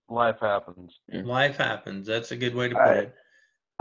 life 0.09 0.37
happens. 0.41 0.93
Life 1.13 1.57
happens. 1.57 2.07
That's 2.07 2.33
a 2.33 2.37
good 2.37 2.55
way 2.55 2.69
to 2.69 2.75
put 2.75 2.81
Alright. 2.81 2.99
it. 3.05 3.15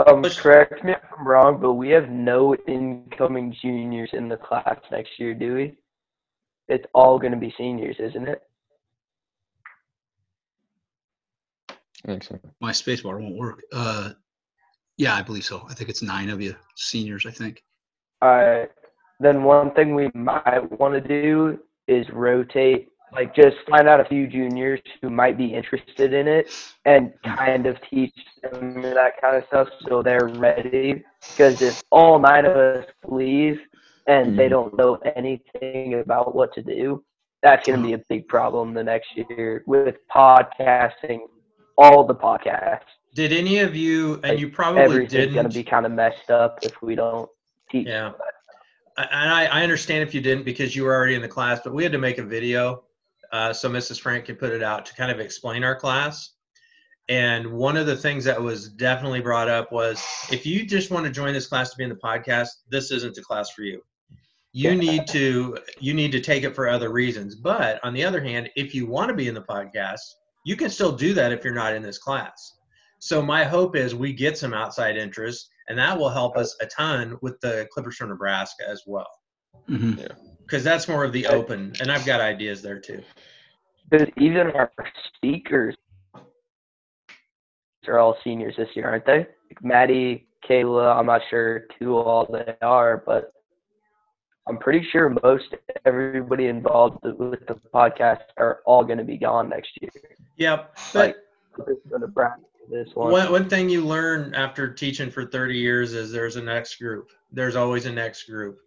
Um, 0.08 0.22
Push- 0.22 0.38
correct 0.38 0.84
me 0.84 0.94
if 0.94 1.00
I'm 1.18 1.28
wrong, 1.28 1.60
but 1.60 1.74
we 1.74 1.90
have 1.90 2.10
no 2.10 2.56
incoming 2.68 3.56
juniors 3.62 4.10
in 4.14 4.30
the 4.30 4.38
class 4.38 4.80
next 4.92 5.12
year, 5.18 5.34
do 5.34 5.56
we? 5.56 5.76
It's 6.70 6.86
all 6.94 7.20
going 7.20 7.34
to 7.34 7.38
be 7.38 7.54
seniors, 7.58 7.98
isn't 8.00 8.28
it? 8.28 8.42
I 11.70 12.08
think 12.08 12.24
so. 12.24 12.40
My 12.62 12.72
spacebar 12.72 13.20
won't 13.20 13.36
work. 13.36 13.64
Uh, 13.74 14.12
yeah, 15.00 15.16
I 15.16 15.22
believe 15.22 15.46
so. 15.46 15.66
I 15.70 15.74
think 15.74 15.90
it's 15.90 16.04
nine 16.04 16.30
of 16.30 16.42
you 16.42 16.54
seniors. 16.76 17.26
I 17.26 17.32
think. 17.32 17.64
All 18.22 18.30
right. 18.30 18.70
Then 19.22 19.44
one 19.44 19.72
thing 19.74 19.96
we 19.96 20.12
might 20.14 20.62
want 20.80 20.94
to 20.94 21.02
do 21.02 21.58
is 21.88 22.06
rotate, 22.12 22.90
like 23.14 23.34
just 23.34 23.56
find 23.70 23.88
out 23.88 24.02
a 24.02 24.06
few 24.06 24.28
juniors 24.28 24.82
who 25.02 25.10
might 25.10 25.38
be 25.38 25.54
interested 25.54 26.14
in 26.14 26.28
it 26.28 26.54
and 26.86 27.14
kind 27.24 27.66
of 27.66 27.78
teach 27.90 28.14
them 28.44 28.82
that 28.82 29.20
kind 29.22 29.38
of 29.38 29.44
stuff 29.48 29.70
so 29.88 30.04
they're 30.04 30.28
ready. 30.28 31.04
Because 31.36 31.62
if 31.62 31.82
all 31.92 32.20
nine 32.20 32.46
of 32.46 32.56
us 32.58 32.86
leave 33.08 33.60
and 34.08 34.38
they 34.38 34.48
Mhm. 34.48 34.50
don't 34.50 34.78
know 34.78 34.96
anything 35.16 36.02
about 36.02 36.36
what 36.36 36.54
to 36.56 36.62
do, 36.62 37.04
that's 37.42 37.66
going 37.66 37.82
to 37.82 37.88
be 37.88 37.94
a 37.94 38.04
big 38.10 38.28
problem 38.28 38.74
the 38.74 38.84
next 38.84 39.16
year 39.16 39.64
with 39.66 39.96
podcasting, 40.14 41.20
all 41.78 42.06
the 42.06 42.16
podcasts. 42.16 42.99
Did 43.16 43.34
any 43.34 43.60
of 43.60 43.76
you, 43.76 44.16
and 44.16 44.24
Like, 44.24 44.40
you 44.40 44.50
probably 44.50 44.82
Everything's 44.82 45.12
didn't, 45.12 45.34
going 45.34 45.50
to 45.50 45.54
be 45.54 45.64
kind 45.64 45.86
of 45.86 45.92
messed 45.92 46.30
up 46.30 46.60
if 46.62 46.82
we 46.82 46.96
don't 46.96 47.30
teach. 47.72 47.88
Yeah. 47.88 48.12
I- 48.98 49.04
and 49.12 49.32
I, 49.32 49.46
I 49.46 49.64
understand 49.64 50.04
if 50.04 50.14
you 50.14 50.22
didn't 50.22 50.44
because 50.44 50.76
you 50.76 50.84
were 50.84 50.94
already 50.94 51.16
in 51.16 51.22
the 51.22 51.28
class, 51.28 51.62
but 51.64 51.74
we 51.74 51.84
had 51.84 51.92
to 51.94 51.98
make 51.98 52.18
a 52.18 52.24
video 52.24 52.84
uh, 53.32 53.54
so 53.54 53.70
Mrs. 53.70 54.00
Frank 54.00 54.26
could 54.26 54.40
put 54.40 54.52
it 54.52 54.62
out 54.64 54.86
to 54.88 54.96
kind 54.96 55.12
of 55.12 55.20
explain 55.20 55.64
our 55.64 55.76
class. 55.76 56.34
And 57.08 57.52
one 57.54 57.78
of 57.78 57.88
the 57.88 57.96
things 57.96 58.24
that 58.26 58.40
was 58.40 58.70
definitely 58.70 59.22
brought 59.22 59.50
up 59.50 59.72
was 59.72 60.06
if 60.32 60.46
you 60.46 60.66
just 60.66 60.92
want 60.92 61.06
to 61.06 61.12
join 61.12 61.34
this 61.34 61.48
class 61.48 61.72
to 61.72 61.78
be 61.78 61.84
in 61.84 61.90
the 61.90 61.96
podcast, 61.96 62.50
this 62.70 62.92
isn't 62.92 63.16
the 63.16 63.22
class 63.24 63.50
for 63.50 63.64
you. 63.64 63.82
You 64.52 64.76
need 64.76 65.08
to 65.08 65.58
you 65.80 65.94
need 65.94 66.12
to 66.12 66.20
take 66.20 66.44
it 66.44 66.56
for 66.56 66.68
other 66.68 66.92
reasons. 66.92 67.36
But 67.36 67.80
on 67.84 67.94
the 67.94 68.04
other 68.04 68.22
hand, 68.22 68.50
if 68.56 68.76
you 68.76 68.86
want 68.88 69.10
to 69.10 69.16
be 69.16 69.28
in 69.28 69.34
the 69.34 69.42
podcast, 69.44 70.00
you 70.44 70.56
can 70.56 70.70
still 70.70 70.92
do 70.92 71.14
that 71.14 71.32
if 71.32 71.44
you're 71.44 71.54
not 71.54 71.74
in 71.74 71.82
this 71.82 71.98
class. 72.00 72.56
So 73.00 73.22
my 73.22 73.44
hope 73.44 73.76
is 73.76 73.96
we 73.96 74.14
get 74.14 74.38
some 74.38 74.54
outside 74.54 74.98
interest, 74.98 75.50
and 75.68 75.78
that 75.80 75.98
will 75.98 76.10
help 76.10 76.38
us 76.38 76.56
a 76.62 76.66
ton 76.66 77.18
with 77.22 77.40
the 77.40 77.68
Clippers 77.72 77.96
from 77.96 78.10
Nebraska 78.10 78.64
as 78.68 78.84
well. 78.86 79.10
Mm-hmm. 79.70 80.06
Because 80.42 80.64
that's 80.64 80.88
more 80.88 81.04
of 81.04 81.14
the 81.14 81.28
open, 81.28 81.74
and 81.80 81.92
I've 81.92 82.06
got 82.06 82.22
ideas 82.22 82.62
there 82.62 82.80
too. 82.80 83.02
Because 83.90 84.08
even 84.18 84.48
our 84.52 84.72
speakers 85.16 85.76
are 87.88 88.00
all 88.00 88.18
seniors 88.24 88.56
this 88.58 88.68
year, 88.76 88.88
aren't 88.88 89.06
they? 89.06 89.20
Like 89.20 89.64
Maddie, 89.64 90.28
Kayla, 90.48 90.96
I'm 90.96 91.06
not 91.06 91.22
sure 91.30 91.66
who 91.80 91.96
all 91.96 92.28
they 92.32 92.56
are, 92.62 93.04
but 93.06 93.32
I'm 94.48 94.58
pretty 94.58 94.88
sure 94.92 95.16
most 95.24 95.56
everybody 95.86 96.48
involved 96.48 97.04
with 97.04 97.46
the 97.48 97.60
podcast 97.74 98.22
are 98.38 98.60
all 98.66 98.84
going 98.84 98.98
to 98.98 99.04
be 99.04 99.18
gone 99.18 99.50
next 99.50 99.72
year. 99.82 99.92
Yep. 100.38 100.78
Like, 100.94 101.16
Nebraska 101.92 102.42
this 102.70 102.90
one. 102.94 103.12
One, 103.12 103.32
one 103.32 103.50
thing 103.50 103.70
you 103.70 103.84
learn 103.84 104.34
after 104.36 104.72
teaching 104.72 105.12
for 105.12 105.26
30 105.26 105.58
years 105.58 105.94
is 105.94 106.12
there's 106.12 106.36
a 106.36 106.42
next 106.42 106.76
group. 106.76 107.12
There's 107.32 107.56
always 107.56 107.86
a 107.86 107.92
next 107.92 108.24
group. 108.24 108.60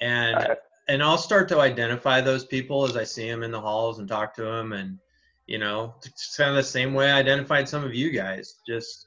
And 0.00 0.56
and 0.88 1.02
I'll 1.02 1.18
start 1.18 1.48
to 1.48 1.60
identify 1.60 2.20
those 2.20 2.44
people 2.44 2.84
as 2.84 2.96
I 2.96 3.04
see 3.04 3.28
them 3.28 3.42
in 3.42 3.50
the 3.50 3.60
halls 3.60 3.98
and 3.98 4.08
talk 4.08 4.34
to 4.34 4.42
them 4.42 4.72
and 4.72 4.98
you 5.46 5.58
know, 5.58 5.94
it's 6.04 6.36
kind 6.36 6.50
of 6.50 6.56
the 6.56 6.62
same 6.62 6.92
way 6.92 7.10
I 7.10 7.18
identified 7.18 7.68
some 7.68 7.84
of 7.84 7.94
you 7.94 8.10
guys. 8.10 8.56
Just 8.66 9.06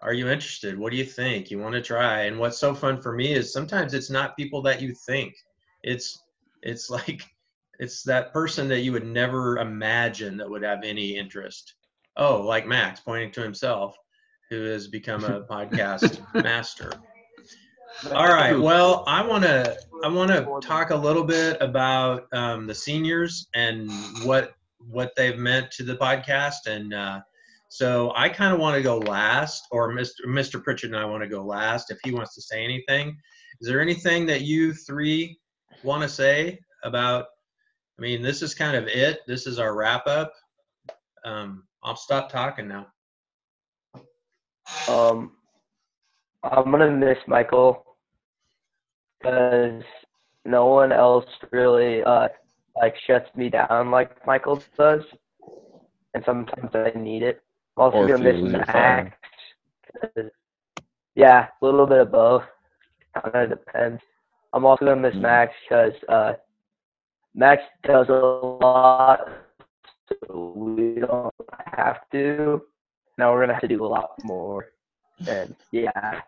are 0.00 0.12
you 0.12 0.28
interested? 0.28 0.78
What 0.78 0.92
do 0.92 0.96
you 0.96 1.04
think? 1.04 1.50
You 1.50 1.58
want 1.58 1.74
to 1.74 1.82
try? 1.82 2.22
And 2.22 2.38
what's 2.38 2.58
so 2.58 2.74
fun 2.74 3.00
for 3.00 3.12
me 3.12 3.32
is 3.32 3.52
sometimes 3.52 3.94
it's 3.94 4.10
not 4.10 4.36
people 4.36 4.62
that 4.62 4.80
you 4.80 4.94
think. 4.94 5.34
It's 5.82 6.20
it's 6.62 6.90
like 6.98 7.22
it's 7.80 8.02
that 8.04 8.32
person 8.32 8.68
that 8.68 8.80
you 8.80 8.92
would 8.92 9.06
never 9.06 9.58
imagine 9.58 10.36
that 10.36 10.48
would 10.48 10.62
have 10.62 10.84
any 10.84 11.16
interest. 11.16 11.74
Oh, 12.16 12.40
like 12.40 12.66
Max 12.66 13.00
pointing 13.00 13.32
to 13.32 13.42
himself, 13.42 13.96
who 14.50 14.64
has 14.64 14.88
become 14.88 15.24
a 15.24 15.42
podcast 15.50 16.20
master. 16.42 16.92
All 18.12 18.28
right. 18.28 18.58
Well, 18.58 19.04
I 19.06 19.24
want 19.24 19.44
to 19.44 19.76
I 20.02 20.08
want 20.08 20.30
to 20.30 20.66
talk 20.66 20.90
a 20.90 20.96
little 20.96 21.24
bit 21.24 21.56
about 21.60 22.26
um, 22.32 22.66
the 22.66 22.74
seniors 22.74 23.48
and 23.54 23.90
what 24.24 24.54
what 24.78 25.12
they've 25.16 25.38
meant 25.38 25.70
to 25.72 25.82
the 25.82 25.96
podcast, 25.96 26.66
and 26.66 26.92
uh, 26.92 27.20
so 27.68 28.12
I 28.14 28.28
kind 28.28 28.52
of 28.52 28.60
want 28.60 28.76
to 28.76 28.82
go 28.82 28.98
last, 28.98 29.64
or 29.70 29.92
Mr. 29.92 30.26
Mr. 30.26 30.62
Pritchett 30.62 30.90
and 30.90 30.98
I 30.98 31.04
want 31.04 31.22
to 31.22 31.28
go 31.28 31.42
last 31.42 31.90
if 31.90 31.98
he 32.04 32.12
wants 32.12 32.34
to 32.34 32.42
say 32.42 32.62
anything. 32.62 33.16
Is 33.60 33.68
there 33.68 33.80
anything 33.80 34.26
that 34.26 34.42
you 34.42 34.74
three 34.74 35.38
want 35.82 36.02
to 36.02 36.08
say 36.08 36.58
about? 36.82 37.26
I 37.98 38.02
mean, 38.02 38.22
this 38.22 38.42
is 38.42 38.54
kind 38.54 38.76
of 38.76 38.86
it. 38.88 39.20
This 39.26 39.46
is 39.46 39.58
our 39.58 39.74
wrap 39.74 40.06
up. 40.06 40.32
Um, 41.24 41.64
I'll 41.84 41.96
stop 41.96 42.30
talking 42.30 42.68
now. 42.68 42.86
Um, 44.88 45.32
I'm 46.42 46.70
gonna 46.70 46.90
miss 46.90 47.18
Michael 47.26 47.84
because 49.20 49.82
no 50.44 50.66
one 50.66 50.92
else 50.92 51.26
really 51.52 52.02
uh 52.02 52.28
like 52.76 52.94
shuts 53.06 53.28
me 53.36 53.48
down 53.50 53.90
like 53.90 54.24
Michael 54.26 54.62
does, 54.76 55.02
and 56.14 56.22
sometimes 56.24 56.70
I 56.74 56.92
need 56.98 57.22
it. 57.22 57.42
I'm 57.76 57.84
also 57.84 57.98
Or 57.98 58.08
gonna 58.08 58.18
miss 58.24 58.42
Max. 58.68 59.16
Yeah, 61.14 61.46
a 61.60 61.64
little 61.64 61.86
bit 61.86 62.00
of 62.00 62.10
both. 62.12 62.42
Kind 63.22 63.52
of 63.52 63.58
depends. 63.58 64.02
I'm 64.52 64.64
also 64.64 64.84
gonna 64.86 65.00
miss 65.00 65.14
Mm. 65.14 65.22
Max 65.22 65.52
because 65.68 65.92
uh, 66.08 66.32
Max 67.34 67.62
does 67.84 68.08
a 68.08 68.12
lot, 68.12 69.20
so 70.08 70.52
we 70.56 71.00
don't 71.00 71.34
have 71.66 72.08
to. 72.12 72.62
Now 73.18 73.32
we're 73.32 73.40
gonna 73.40 73.54
have 73.54 73.62
to 73.62 73.68
do 73.68 73.84
a 73.84 73.86
lot 73.86 74.12
more. 74.24 74.66
And 75.26 75.54
yeah, 75.70 76.20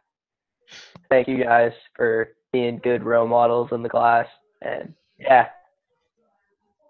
thank 1.11 1.29
you 1.29 1.43
guys 1.43 1.73
for 1.95 2.29
being 2.53 2.79
good 2.79 3.03
role 3.03 3.27
models 3.27 3.71
in 3.73 3.83
the 3.83 3.89
class. 3.89 4.27
And 4.63 4.95
yeah, 5.19 5.49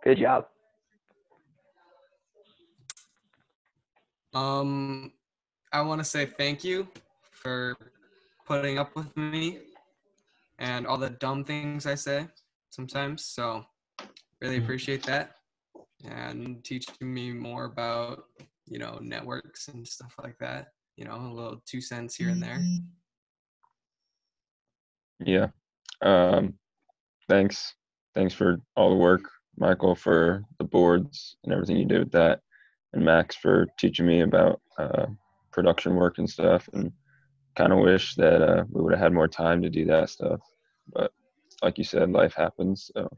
good 0.05 0.19
job. 0.19 0.47
Um, 4.35 5.13
I 5.73 5.81
want 5.81 6.01
to 6.01 6.05
say 6.05 6.27
thank 6.27 6.63
you 6.63 6.87
for 7.31 7.77
putting 8.45 8.79
up 8.79 8.95
with 8.95 9.17
me 9.17 9.61
and 10.59 10.87
all 10.87 10.99
the 10.99 11.11
dumb 11.11 11.43
things 11.43 11.87
I 11.87 11.95
say 11.95 12.29
sometimes. 12.69 13.25
So, 13.25 13.65
really 14.41 14.59
appreciate 14.59 15.03
that 15.05 15.36
and 16.09 16.65
teaching 16.65 17.13
me 17.13 17.33
more 17.33 17.65
about, 17.65 18.25
you 18.67 18.79
know, 18.79 18.99
networks 19.01 19.69
and 19.69 19.87
stuff 19.87 20.15
like 20.23 20.37
that. 20.39 20.69
You 20.97 21.05
know, 21.05 21.15
a 21.15 21.33
little 21.33 21.63
two 21.67 21.81
cents 21.81 22.17
here 22.17 22.31
and 22.31 22.43
there. 22.43 22.61
Yeah. 25.21 25.49
Um, 26.03 26.55
thanks. 27.29 27.75
Thanks 28.15 28.35
for 28.35 28.61
all 28.77 28.91
the 28.91 28.97
work, 28.97 29.23
Michael, 29.59 29.95
for 29.95 30.45
the 30.59 30.65
boards 30.65 31.37
and 31.45 31.53
everything 31.53 31.77
you 31.77 31.85
did 31.85 31.99
with 31.99 32.13
that, 32.13 32.41
and 32.93 33.05
Max 33.05 33.37
for 33.37 33.67
teaching 33.79 34.07
me 34.07 34.23
about 34.23 34.61
uh, 34.79 35.07
production 35.53 35.95
work 35.95 36.19
and 36.19 36.29
stuff. 36.29 36.69
And 36.73 36.93
kind 37.57 37.73
of 37.73 37.79
wish 37.79 38.15
that 38.15 38.43
uh, 38.43 38.65
we 38.71 38.83
would 38.83 38.93
have 38.93 39.01
had 39.01 39.13
more 39.13 39.29
time 39.29 39.63
to 39.63 39.71
do 39.71 39.85
that 39.87 40.11
stuff. 40.11 40.41
But 40.93 41.13
like 41.63 41.79
you 41.79 41.85
said, 41.85 42.11
life 42.11 42.35
happens. 42.35 42.91
So 42.95 43.09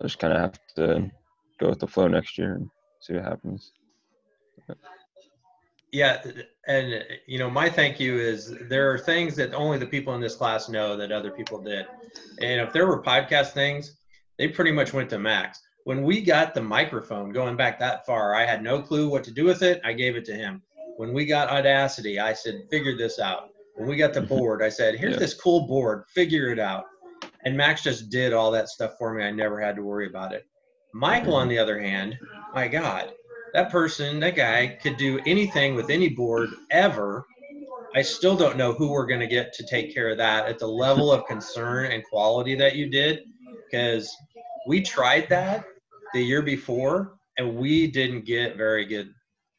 I 0.00 0.04
just 0.04 0.18
kind 0.18 0.32
of 0.32 0.40
have 0.40 0.58
to 0.76 1.10
go 1.62 1.68
with 1.68 1.78
the 1.78 1.86
flow 1.86 2.08
next 2.08 2.36
year 2.38 2.54
and 2.54 2.68
see 3.00 3.14
what 3.14 3.24
happens. 3.24 3.72
Yeah, 5.92 6.22
and 6.66 7.04
you 7.26 7.38
know, 7.38 7.50
my 7.50 7.68
thank 7.68 8.00
you 8.00 8.18
is 8.18 8.56
there 8.68 8.90
are 8.90 8.98
things 8.98 9.36
that 9.36 9.52
only 9.52 9.76
the 9.78 9.86
people 9.86 10.14
in 10.14 10.22
this 10.22 10.34
class 10.34 10.68
know 10.70 10.96
that 10.96 11.12
other 11.12 11.30
people 11.30 11.60
did. 11.62 11.86
And 12.40 12.60
if 12.62 12.72
there 12.72 12.86
were 12.86 13.02
podcast 13.02 13.50
things, 13.50 13.98
they 14.38 14.48
pretty 14.48 14.72
much 14.72 14.94
went 14.94 15.10
to 15.10 15.18
Max. 15.18 15.60
When 15.84 16.02
we 16.02 16.22
got 16.22 16.54
the 16.54 16.62
microphone 16.62 17.30
going 17.30 17.56
back 17.56 17.78
that 17.80 18.06
far, 18.06 18.34
I 18.34 18.46
had 18.46 18.62
no 18.62 18.80
clue 18.80 19.10
what 19.10 19.22
to 19.24 19.30
do 19.30 19.44
with 19.44 19.62
it. 19.62 19.82
I 19.84 19.92
gave 19.92 20.16
it 20.16 20.24
to 20.26 20.34
him. 20.34 20.62
When 20.96 21.12
we 21.12 21.26
got 21.26 21.50
Audacity, 21.50 22.18
I 22.18 22.32
said, 22.32 22.62
figure 22.70 22.96
this 22.96 23.18
out. 23.18 23.50
When 23.76 23.88
we 23.88 23.96
got 23.96 24.14
the 24.14 24.22
board, 24.34 24.62
I 24.62 24.68
said, 24.70 24.94
here's 24.94 25.14
Yeah. 25.14 25.18
this 25.18 25.34
cool 25.34 25.66
board, 25.66 26.04
figure 26.08 26.48
it 26.50 26.58
out. 26.58 26.84
And 27.44 27.56
Max 27.56 27.82
just 27.82 28.08
did 28.08 28.32
all 28.32 28.50
that 28.52 28.68
stuff 28.68 28.92
for 28.98 29.12
me. 29.12 29.24
I 29.24 29.30
never 29.30 29.60
had 29.60 29.76
to 29.76 29.82
worry 29.82 30.06
about 30.06 30.32
it. 30.32 30.46
Michael, 30.92 31.34
on 31.34 31.48
the 31.48 31.58
other 31.58 31.80
hand, 31.80 32.18
my 32.54 32.68
God, 32.68 33.12
that 33.54 33.70
person, 33.70 34.20
that 34.20 34.36
guy 34.36 34.78
could 34.82 34.96
do 34.96 35.20
anything 35.26 35.74
with 35.74 35.90
any 35.90 36.08
board 36.08 36.50
ever. 36.70 37.26
I 37.94 38.02
still 38.02 38.36
don't 38.36 38.56
know 38.56 38.72
who 38.72 38.90
we're 38.90 39.06
going 39.06 39.20
to 39.20 39.26
get 39.26 39.52
to 39.54 39.66
take 39.66 39.94
care 39.94 40.10
of 40.10 40.18
that 40.18 40.46
at 40.46 40.58
the 40.58 40.66
level 40.66 41.12
of 41.12 41.26
concern 41.26 41.86
and 41.92 42.04
quality 42.04 42.54
that 42.56 42.76
you 42.76 42.88
did 42.88 43.24
because 43.70 44.14
we 44.66 44.80
tried 44.80 45.28
that 45.28 45.64
the 46.14 46.22
year 46.22 46.42
before 46.42 47.14
and 47.38 47.56
we 47.56 47.86
didn't 47.86 48.24
get 48.24 48.56
very 48.56 48.84
good 48.84 49.12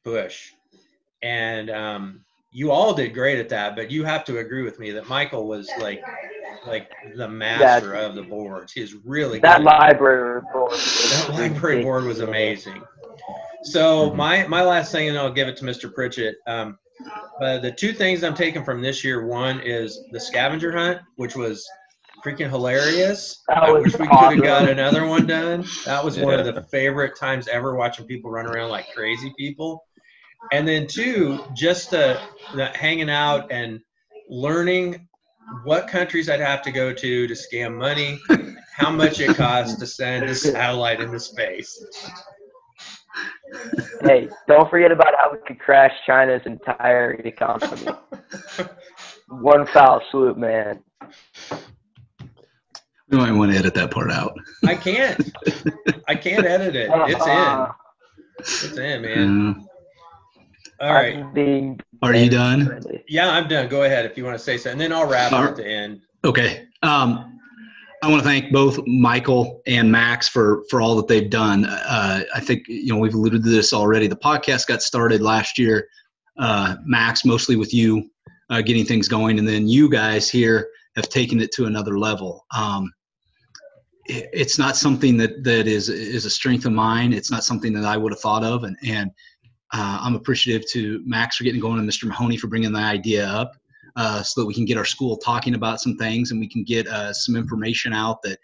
push. 0.03 0.51
And 1.21 1.69
um, 1.69 2.25
you 2.51 2.71
all 2.71 2.93
did 2.93 3.13
great 3.13 3.39
at 3.39 3.49
that, 3.49 3.75
but 3.75 3.89
you 3.89 4.03
have 4.03 4.23
to 4.25 4.37
agree 4.39 4.63
with 4.63 4.79
me 4.79 4.91
that 4.91 5.07
Michael 5.07 5.47
was 5.47 5.69
like 5.79 6.03
like 6.65 6.89
the 7.15 7.27
master 7.27 7.93
of 7.93 8.15
the 8.15 8.23
boards. 8.23 8.73
He's 8.73 8.95
really 9.05 9.39
That 9.39 9.57
good. 9.57 9.65
library 9.65 10.41
board. 10.51 10.71
That 11.11 11.29
library 11.33 11.83
board 11.83 12.05
was 12.05 12.19
amazing. 12.19 12.81
So 13.63 14.09
Mhm. 14.11 14.15
my 14.15 14.47
my 14.47 14.63
last 14.63 14.91
thing, 14.91 15.09
and 15.09 15.17
I'll 15.17 15.31
give 15.31 15.47
it 15.47 15.57
to 15.57 15.65
Mr. 15.65 15.93
Pritchett. 15.93 16.35
Um, 16.47 16.77
uh, 17.41 17.57
the 17.59 17.71
two 17.71 17.93
things 17.93 18.23
I'm 18.23 18.35
taking 18.35 18.63
from 18.63 18.81
this 18.81 19.03
year, 19.03 19.25
one 19.27 19.59
is 19.61 20.03
the 20.11 20.19
scavenger 20.19 20.71
hunt, 20.71 20.99
which 21.15 21.35
was 21.35 21.65
freaking 22.23 22.49
hilarious. 22.49 23.43
That 23.47 23.63
I 23.63 23.71
was 23.71 23.83
wish 23.83 23.93
we 23.99 24.07
could 24.07 24.15
have 24.15 24.41
got 24.41 24.69
another 24.69 25.05
one 25.07 25.25
done. 25.27 25.65
That 25.85 26.03
was 26.03 26.17
one 26.17 26.39
of 26.39 26.45
the 26.45 26.61
favorite 26.71 27.17
times 27.17 27.47
ever 27.47 27.75
watching 27.75 28.05
people 28.05 28.31
run 28.31 28.45
around 28.45 28.69
like 28.69 28.85
crazy 28.93 29.33
people. 29.37 29.83
And 30.51 30.67
then 30.67 30.87
two, 30.87 31.43
just 31.53 31.91
the, 31.91 32.19
the 32.53 32.65
hanging 32.67 33.09
out 33.09 33.51
and 33.51 33.79
learning 34.29 35.07
what 35.63 35.87
countries 35.87 36.29
I'd 36.29 36.39
have 36.39 36.61
to 36.63 36.71
go 36.71 36.93
to 36.93 37.27
to 37.27 37.33
scam 37.33 37.77
money, 37.77 38.19
how 38.75 38.91
much 38.91 39.19
it 39.19 39.35
costs 39.35 39.77
to 39.79 39.87
send 39.87 40.25
a 40.25 40.35
satellite 40.35 40.99
into 40.99 41.19
space. 41.19 41.83
Hey, 44.01 44.29
don't 44.47 44.69
forget 44.69 44.91
about 44.91 45.13
how 45.17 45.31
we 45.31 45.37
could 45.45 45.59
crash 45.59 45.91
China's 46.05 46.41
entire 46.45 47.13
economy. 47.13 47.91
One 49.29 49.65
foul 49.67 50.01
swoop, 50.11 50.37
man. 50.37 50.83
We 53.09 53.17
might 53.17 53.31
want 53.31 53.51
to 53.51 53.57
edit 53.57 53.75
that 53.75 53.91
part 53.91 54.11
out. 54.11 54.35
I 54.65 54.75
can't. 54.75 55.31
I 56.07 56.15
can't 56.15 56.45
edit 56.45 56.75
it. 56.75 56.89
It's 56.91 57.25
in. 57.25 57.31
Uh-huh. 57.31 57.73
It's 58.39 58.77
in, 58.77 59.01
man. 59.03 59.65
All 60.83 60.93
right. 60.93 61.33
Being 61.33 61.79
are 62.01 62.13
you 62.13 62.29
done? 62.29 62.65
friendly. 62.65 63.05
Yeah, 63.07 63.29
I'm 63.29 63.47
done. 63.47 63.69
Go 63.69 63.83
ahead 63.83 64.05
if 64.05 64.17
you 64.17 64.25
want 64.25 64.37
to 64.37 64.43
say 64.43 64.57
something. 64.57 64.73
And 64.73 64.81
then 64.81 64.91
I'll 64.91 65.07
wrap 65.07 65.31
All 65.31 65.45
it 65.45 65.51
at 65.51 65.55
the 65.55 65.65
end. 65.65 66.01
Okay. 66.25 66.67
Um, 66.81 67.39
I 68.03 68.09
want 68.09 68.21
to 68.21 68.27
thank 68.27 68.51
both 68.51 68.85
Michael 68.85 69.61
and 69.65 69.89
Max 69.89 70.27
for 70.27 70.65
for 70.69 70.81
all 70.81 70.97
that 70.97 71.07
they've 71.07 71.29
done. 71.29 71.63
Uh, 71.63 72.23
I 72.35 72.41
think 72.41 72.67
you 72.67 72.93
know 72.93 72.99
we've 72.99 73.13
alluded 73.13 73.45
to 73.45 73.49
this 73.49 73.71
already. 73.71 74.07
The 74.07 74.17
podcast 74.17 74.67
got 74.67 74.81
started 74.81 75.21
last 75.21 75.57
year. 75.57 75.87
Uh, 76.37 76.75
Max, 76.83 77.23
mostly 77.23 77.55
with 77.55 77.73
you, 77.73 78.09
uh, 78.49 78.61
getting 78.61 78.83
things 78.83 79.07
going, 79.07 79.39
and 79.39 79.47
then 79.47 79.69
you 79.69 79.89
guys 79.89 80.29
here 80.29 80.67
have 80.97 81.07
taken 81.07 81.39
it 81.39 81.53
to 81.53 81.65
another 81.65 81.97
level. 81.97 82.45
Um, 82.53 82.91
it, 84.07 84.29
it's 84.33 84.59
not 84.59 84.75
something 84.75 85.15
that 85.15 85.45
that 85.45 85.65
is 85.65 85.87
is 85.87 86.25
a 86.25 86.29
strength 86.29 86.65
of 86.65 86.73
mine. 86.73 87.13
It's 87.13 87.31
not 87.31 87.45
something 87.45 87.71
that 87.71 87.85
I 87.85 87.95
would 87.95 88.11
have 88.11 88.19
thought 88.19 88.43
of, 88.43 88.65
and 88.65 88.75
and 88.85 89.11
uh, 89.73 89.99
I'm 90.01 90.15
appreciative 90.15 90.69
to 90.71 91.01
Max 91.05 91.37
for 91.37 91.43
getting 91.43 91.59
going 91.59 91.79
and 91.79 91.89
Mr. 91.89 92.05
Mahoney 92.05 92.37
for 92.37 92.47
bringing 92.47 92.71
the 92.71 92.79
idea 92.79 93.27
up. 93.27 93.53
Uh, 93.95 94.23
so 94.23 94.41
that 94.41 94.47
we 94.47 94.55
can 94.55 94.65
get 94.65 94.75
our 94.75 94.85
school 94.85 95.17
talking 95.17 95.53
about 95.53 95.79
some 95.79 95.95
things 95.97 96.31
and 96.31 96.39
we 96.39 96.49
can 96.49 96.63
get 96.63 96.87
uh, 96.87 97.13
some 97.13 97.35
information 97.35 97.93
out 97.93 98.23
that 98.23 98.39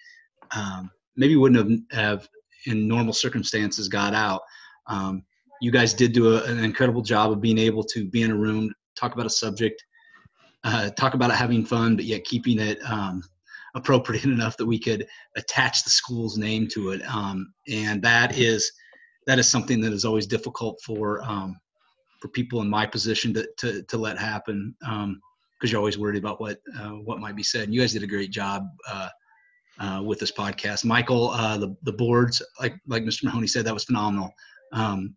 um, 0.51 0.91
maybe 1.15 1.35
wouldn't 1.35 1.91
have, 1.91 1.99
have 1.99 2.29
in 2.65 2.87
normal 2.87 3.13
circumstances 3.13 3.87
got 3.87 4.13
out. 4.13 4.41
Um, 4.85 5.23
you 5.59 5.71
guys 5.71 5.91
did 5.91 6.13
do 6.13 6.35
a, 6.35 6.43
an 6.43 6.63
incredible 6.63 7.01
job 7.01 7.31
of 7.31 7.41
being 7.41 7.57
able 7.57 7.83
to 7.85 8.05
be 8.05 8.21
in 8.21 8.29
a 8.29 8.35
room, 8.35 8.71
talk 8.95 9.13
about 9.13 9.25
a 9.25 9.29
subject, 9.29 9.83
uh, 10.63 10.91
talk 10.91 11.15
about 11.15 11.31
it 11.31 11.35
having 11.35 11.65
fun, 11.65 11.95
but 11.95 12.05
yet 12.05 12.25
keeping 12.25 12.59
it 12.59 12.79
um, 12.87 13.23
appropriate 13.73 14.23
enough 14.25 14.55
that 14.57 14.67
we 14.67 14.77
could 14.77 15.07
attach 15.35 15.83
the 15.83 15.89
school's 15.89 16.37
name 16.37 16.67
to 16.67 16.91
it. 16.91 17.01
Um, 17.11 17.53
and 17.67 18.03
that 18.03 18.37
is 18.37 18.71
that 19.29 19.37
is 19.37 19.47
something 19.47 19.79
that 19.81 19.93
is 19.93 20.05
always 20.05 20.25
difficult 20.25 20.81
for 20.83 21.21
um, 21.23 21.59
for 22.19 22.29
people 22.29 22.61
in 22.61 22.69
my 22.69 22.85
position 22.85 23.31
to 23.35 23.47
to, 23.59 23.83
to 23.83 23.97
let 23.97 24.17
happen 24.17 24.75
because 24.79 25.03
um, 25.03 25.21
you're 25.61 25.77
always 25.77 25.99
worried 25.99 26.17
about 26.17 26.41
what 26.41 26.59
uh, 26.79 26.89
what 27.07 27.19
might 27.19 27.35
be 27.35 27.43
said. 27.43 27.65
And 27.65 27.73
you 27.73 27.79
guys 27.79 27.93
did 27.93 28.03
a 28.03 28.07
great 28.07 28.31
job. 28.31 28.63
Uh, 28.87 29.09
uh, 29.79 30.01
with 30.03 30.19
this 30.19 30.31
podcast. 30.31 30.83
Michael, 30.83 31.29
uh, 31.29 31.57
the 31.57 31.73
the 31.83 31.93
boards, 31.93 32.41
like 32.59 32.75
like 32.87 33.03
Mr. 33.03 33.23
Mahoney 33.23 33.47
said, 33.47 33.63
that 33.63 33.73
was 33.73 33.85
phenomenal. 33.85 34.29
Um, 34.73 35.15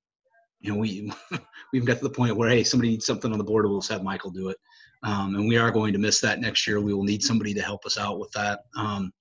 you 0.60 0.72
know, 0.72 0.78
we 0.78 1.12
we 1.32 1.38
even 1.74 1.86
got 1.86 1.96
to 1.96 2.04
the 2.04 2.10
point 2.10 2.36
where 2.36 2.48
hey, 2.48 2.62
somebody 2.62 2.90
needs 2.90 3.04
something 3.04 3.32
on 3.32 3.38
the 3.38 3.44
board, 3.44 3.66
we'll 3.66 3.80
just 3.80 3.90
have 3.90 4.04
Michael 4.04 4.30
do 4.30 4.50
it. 4.50 4.56
Um, 5.02 5.34
and 5.34 5.48
we 5.48 5.56
are 5.56 5.72
going 5.72 5.92
to 5.92 5.98
miss 5.98 6.20
that 6.20 6.38
next 6.38 6.64
year. 6.68 6.80
We 6.80 6.94
will 6.94 7.02
need 7.02 7.24
somebody 7.24 7.52
to 7.54 7.60
help 7.60 7.84
us 7.84 7.98
out 7.98 8.20
with 8.20 8.30
that. 8.32 8.60
Um, 8.76 9.12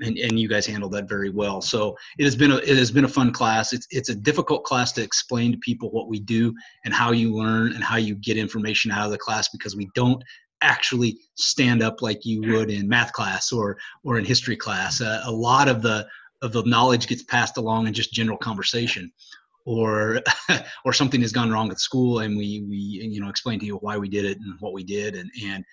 and, 0.00 0.18
and 0.18 0.38
you 0.38 0.48
guys 0.48 0.66
handled 0.66 0.92
that 0.92 1.08
very 1.08 1.30
well. 1.30 1.60
So 1.60 1.96
it 2.18 2.24
has 2.24 2.36
been 2.36 2.52
a 2.52 2.56
it 2.56 2.76
has 2.76 2.90
been 2.90 3.04
a 3.04 3.08
fun 3.08 3.32
class. 3.32 3.72
It's 3.72 3.86
it's 3.90 4.08
a 4.08 4.14
difficult 4.14 4.64
class 4.64 4.92
to 4.92 5.02
explain 5.02 5.52
to 5.52 5.58
people 5.58 5.90
what 5.90 6.08
we 6.08 6.20
do 6.20 6.54
and 6.84 6.94
how 6.94 7.12
you 7.12 7.34
learn 7.34 7.72
and 7.74 7.82
how 7.82 7.96
you 7.96 8.14
get 8.14 8.36
information 8.36 8.90
out 8.90 9.06
of 9.06 9.12
the 9.12 9.18
class 9.18 9.48
because 9.48 9.76
we 9.76 9.88
don't 9.94 10.22
actually 10.60 11.18
stand 11.36 11.82
up 11.82 12.02
like 12.02 12.24
you 12.24 12.40
would 12.40 12.70
in 12.70 12.88
math 12.88 13.12
class 13.12 13.52
or 13.52 13.76
or 14.04 14.18
in 14.18 14.24
history 14.24 14.56
class. 14.56 15.00
Uh, 15.00 15.22
a 15.24 15.32
lot 15.32 15.68
of 15.68 15.82
the 15.82 16.06
of 16.42 16.52
the 16.52 16.62
knowledge 16.64 17.06
gets 17.06 17.22
passed 17.24 17.56
along 17.56 17.86
in 17.86 17.92
just 17.92 18.12
general 18.12 18.38
conversation, 18.38 19.10
or 19.66 20.20
or 20.84 20.92
something 20.92 21.20
has 21.20 21.32
gone 21.32 21.50
wrong 21.50 21.70
at 21.70 21.80
school, 21.80 22.20
and 22.20 22.36
we 22.36 22.64
we 22.68 22.76
you 22.76 23.20
know 23.20 23.28
explain 23.28 23.58
to 23.60 23.66
you 23.66 23.76
why 23.76 23.96
we 23.96 24.08
did 24.08 24.24
it 24.24 24.38
and 24.38 24.54
what 24.60 24.72
we 24.72 24.84
did, 24.84 25.14
and 25.14 25.30
and 25.44 25.64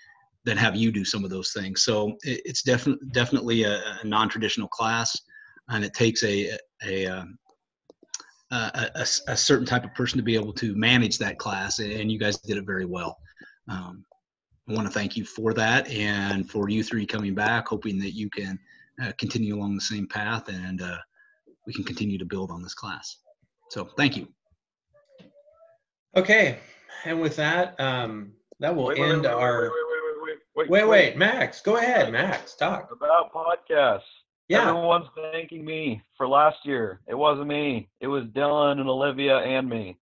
then 0.45 0.57
have 0.57 0.75
you 0.75 0.91
do 0.91 1.03
some 1.03 1.23
of 1.23 1.29
those 1.29 1.51
things. 1.51 1.83
So 1.83 2.15
it, 2.23 2.41
it's 2.45 2.61
definitely 2.61 3.07
definitely 3.11 3.63
a, 3.63 3.81
a 4.01 4.05
non-traditional 4.05 4.67
class, 4.69 5.15
and 5.69 5.83
it 5.83 5.93
takes 5.93 6.23
a 6.23 6.57
a, 6.85 7.07
um, 7.07 7.37
a 8.51 8.89
a, 8.95 9.01
a, 9.27 9.37
certain 9.37 9.65
type 9.65 9.83
of 9.83 9.93
person 9.93 10.17
to 10.17 10.23
be 10.23 10.35
able 10.35 10.53
to 10.53 10.75
manage 10.75 11.17
that 11.17 11.39
class, 11.39 11.79
and 11.79 12.11
you 12.11 12.19
guys 12.19 12.37
did 12.37 12.57
it 12.57 12.65
very 12.65 12.85
well. 12.85 13.17
Um, 13.67 14.05
I 14.69 14.73
want 14.73 14.87
to 14.87 14.93
thank 14.93 15.15
you 15.15 15.25
for 15.25 15.53
that 15.53 15.87
and 15.89 16.49
for 16.49 16.69
you 16.69 16.83
three 16.83 17.05
coming 17.05 17.35
back, 17.35 17.67
hoping 17.67 17.99
that 17.99 18.11
you 18.11 18.29
can 18.29 18.57
uh, 19.01 19.11
continue 19.19 19.55
along 19.55 19.75
the 19.75 19.81
same 19.81 20.07
path 20.07 20.47
and 20.49 20.81
uh, 20.81 20.97
we 21.67 21.73
can 21.73 21.83
continue 21.83 22.17
to 22.17 22.25
build 22.25 22.49
on 22.49 22.63
this 22.63 22.73
class. 22.73 23.17
So 23.69 23.89
thank 23.97 24.17
you. 24.17 24.27
Okay. 26.15 26.57
And 27.05 27.21
with 27.21 27.35
that, 27.35 27.79
um, 27.79 28.33
that 28.59 28.75
will 28.75 28.87
Wait, 28.87 28.99
end 28.99 29.23
wait, 29.23 29.35
wait, 29.35 29.43
our. 29.43 29.71
Wait, 30.55 30.69
wait, 30.69 30.87
wait, 30.87 31.17
Max, 31.17 31.61
go 31.61 31.75
ahead, 31.75 32.13
Max, 32.13 32.55
talk. 32.55 32.89
About 32.89 33.33
podcasts. 33.33 34.03
Yeah. 34.47 34.69
Everyone's 34.69 35.07
thanking 35.33 35.65
me 35.65 36.01
for 36.15 36.29
last 36.29 36.59
year. 36.63 37.01
It 37.09 37.15
wasn't 37.15 37.47
me. 37.47 37.89
It 37.99 38.07
was 38.07 38.23
Dylan 38.25 38.79
and 38.79 38.87
Olivia 38.87 39.39
and 39.39 39.69
me. 39.69 39.97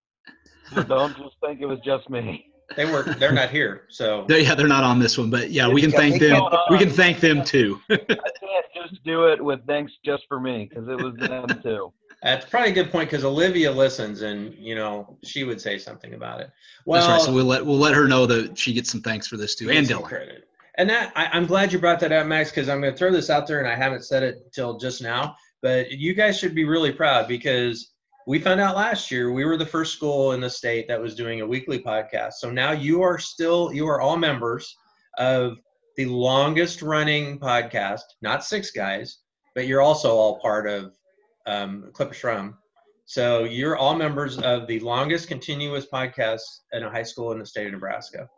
So 0.75 0.83
don't 0.87 1.17
just 1.17 1.35
think 1.43 1.61
it 1.61 1.65
was 1.65 1.79
just 1.83 2.07
me. 2.07 2.51
They 2.75 2.85
were, 2.85 3.01
they're 3.01 3.31
not 3.31 3.49
here, 3.49 3.87
so. 3.89 4.25
They're, 4.27 4.39
yeah, 4.39 4.55
they're 4.55 4.67
not 4.67 4.83
on 4.83 4.99
this 4.99 5.17
one, 5.17 5.29
but 5.29 5.49
yeah, 5.49 5.67
we 5.67 5.81
can 5.81 5.91
thank 5.91 6.19
them. 6.19 6.41
We 6.69 6.77
can 6.77 6.89
thank 6.89 7.19
them 7.19 7.43
too. 7.43 7.79
I 7.89 7.97
can't 7.97 8.65
just 8.89 9.03
do 9.03 9.25
it 9.25 9.43
with 9.43 9.65
thanks 9.67 9.91
just 10.05 10.23
for 10.27 10.39
me 10.39 10.67
because 10.69 10.87
it 10.87 10.97
was 10.97 11.15
them 11.15 11.47
too. 11.63 11.91
That's 12.23 12.45
probably 12.45 12.71
a 12.71 12.73
good 12.73 12.89
point 12.89 13.09
because 13.09 13.25
Olivia 13.25 13.69
listens 13.69 14.21
and, 14.21 14.55
you 14.55 14.75
know, 14.75 15.17
she 15.25 15.43
would 15.43 15.59
say 15.59 15.77
something 15.77 16.13
about 16.13 16.39
it. 16.39 16.51
Well, 16.86 17.01
That's 17.01 17.12
right. 17.12 17.21
So 17.21 17.33
we'll 17.33 17.45
let 17.45 17.65
we'll 17.65 17.77
let 17.77 17.93
her 17.93 18.07
know 18.07 18.25
that 18.25 18.57
she 18.57 18.71
gets 18.71 18.89
some 18.89 19.01
thanks 19.01 19.27
for 19.27 19.36
this 19.36 19.55
too, 19.55 19.69
and 19.69 19.86
Dylan. 19.86 20.03
credit. 20.03 20.47
And 20.77 20.89
that 20.89 21.12
I, 21.17 21.27
I'm 21.33 21.45
glad 21.45 21.73
you 21.73 21.79
brought 21.79 21.99
that 21.99 22.13
up, 22.13 22.25
Max, 22.25 22.49
because 22.49 22.69
I'm 22.69 22.79
going 22.79 22.93
to 22.93 22.97
throw 22.97 23.12
this 23.12 23.29
out 23.29 23.45
there, 23.45 23.59
and 23.59 23.67
I 23.67 23.75
haven't 23.75 24.05
said 24.05 24.23
it 24.23 24.51
till 24.53 24.77
just 24.77 25.01
now. 25.01 25.36
But 25.62 25.91
you 25.91 26.13
guys 26.13 26.39
should 26.39 26.55
be 26.55 26.63
really 26.63 26.93
proud 26.93 27.27
because 27.27 27.93
we 28.25 28.39
found 28.39 28.62
out 28.62 28.77
last 28.77 29.12
year 29.12 29.33
we 29.33 29.43
were 29.43 29.57
the 29.57 29.65
first 29.65 29.93
school 29.93 30.31
in 30.31 30.39
the 30.39 30.49
state 30.49 30.88
that 30.88 31.01
was 31.01 31.15
doing 31.15 31.41
a 31.41 31.47
weekly 31.47 31.79
podcast. 31.79 32.33
So 32.33 32.49
now 32.49 32.71
you 32.71 33.01
are 33.01 33.19
still 33.19 33.73
you 33.73 33.86
are 33.88 33.99
all 33.99 34.17
members 34.17 34.75
of 35.17 35.57
the 35.97 36.05
longest 36.05 36.81
running 36.81 37.38
podcast, 37.38 38.01
not 38.21 38.45
six 38.45 38.71
guys, 38.71 39.19
but 39.55 39.67
you're 39.67 39.81
also 39.81 40.15
all 40.15 40.39
part 40.39 40.67
of 40.67 40.93
um, 41.45 41.89
Clipper 41.93 42.13
Shrum. 42.13 42.56
So 43.06 43.43
you're 43.43 43.75
all 43.75 43.95
members 43.95 44.38
of 44.39 44.67
the 44.67 44.79
longest 44.79 45.27
continuous 45.27 45.86
podcast 45.86 46.41
in 46.71 46.84
a 46.84 46.89
high 46.89 47.03
school 47.03 47.32
in 47.32 47.39
the 47.39 47.45
state 47.45 47.67
of 47.67 47.73
Nebraska. 47.73 48.29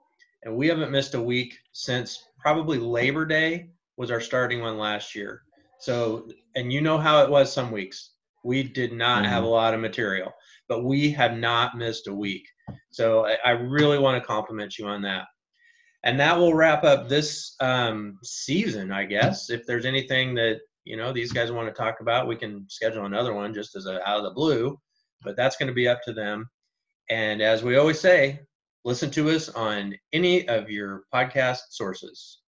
And 0.43 0.55
we 0.55 0.67
haven't 0.67 0.91
missed 0.91 1.15
a 1.15 1.21
week 1.21 1.57
since 1.71 2.23
probably 2.39 2.77
Labor 2.77 3.25
Day 3.25 3.69
was 3.97 4.11
our 4.11 4.21
starting 4.21 4.61
one 4.61 4.77
last 4.77 5.15
year. 5.15 5.43
So, 5.79 6.27
and 6.55 6.71
you 6.71 6.81
know 6.81 6.97
how 6.97 7.23
it 7.23 7.29
was 7.29 7.51
some 7.51 7.71
weeks. 7.71 8.11
We 8.43 8.63
did 8.63 8.91
not 8.91 9.23
mm-hmm. 9.23 9.31
have 9.31 9.43
a 9.43 9.47
lot 9.47 9.73
of 9.73 9.79
material, 9.79 10.31
but 10.67 10.83
we 10.83 11.11
have 11.11 11.37
not 11.37 11.77
missed 11.77 12.07
a 12.07 12.13
week. 12.13 12.47
So 12.91 13.25
I, 13.25 13.37
I 13.45 13.49
really 13.51 13.99
want 13.99 14.21
to 14.21 14.27
compliment 14.27 14.77
you 14.77 14.87
on 14.87 15.01
that. 15.03 15.25
And 16.03 16.19
that 16.19 16.37
will 16.37 16.53
wrap 16.53 16.83
up 16.83 17.09
this 17.09 17.55
um, 17.59 18.19
season, 18.23 18.91
I 18.91 19.05
guess. 19.05 19.49
If 19.49 19.65
there's 19.65 19.85
anything 19.85 20.35
that 20.35 20.59
you 20.85 20.95
know 20.97 21.11
these 21.11 21.31
guys 21.31 21.51
want 21.51 21.67
to 21.67 21.73
talk 21.73 21.99
about, 21.99 22.27
we 22.27 22.35
can 22.35 22.65
schedule 22.69 23.05
another 23.05 23.33
one 23.33 23.53
just 23.53 23.75
as 23.75 23.85
a 23.85 24.07
out 24.07 24.19
of 24.19 24.23
the 24.23 24.31
blue. 24.31 24.79
But 25.23 25.35
that's 25.35 25.57
going 25.57 25.67
to 25.67 25.73
be 25.73 25.87
up 25.87 26.01
to 26.03 26.13
them. 26.13 26.47
And 27.09 27.41
as 27.41 27.63
we 27.63 27.77
always 27.77 27.99
say, 27.99 28.39
listen 28.83 29.09
to 29.11 29.29
us 29.31 29.49
on 29.49 29.95
any 30.13 30.47
of 30.47 30.69
your 30.69 31.03
podcast 31.13 31.59
sources. 31.71 32.39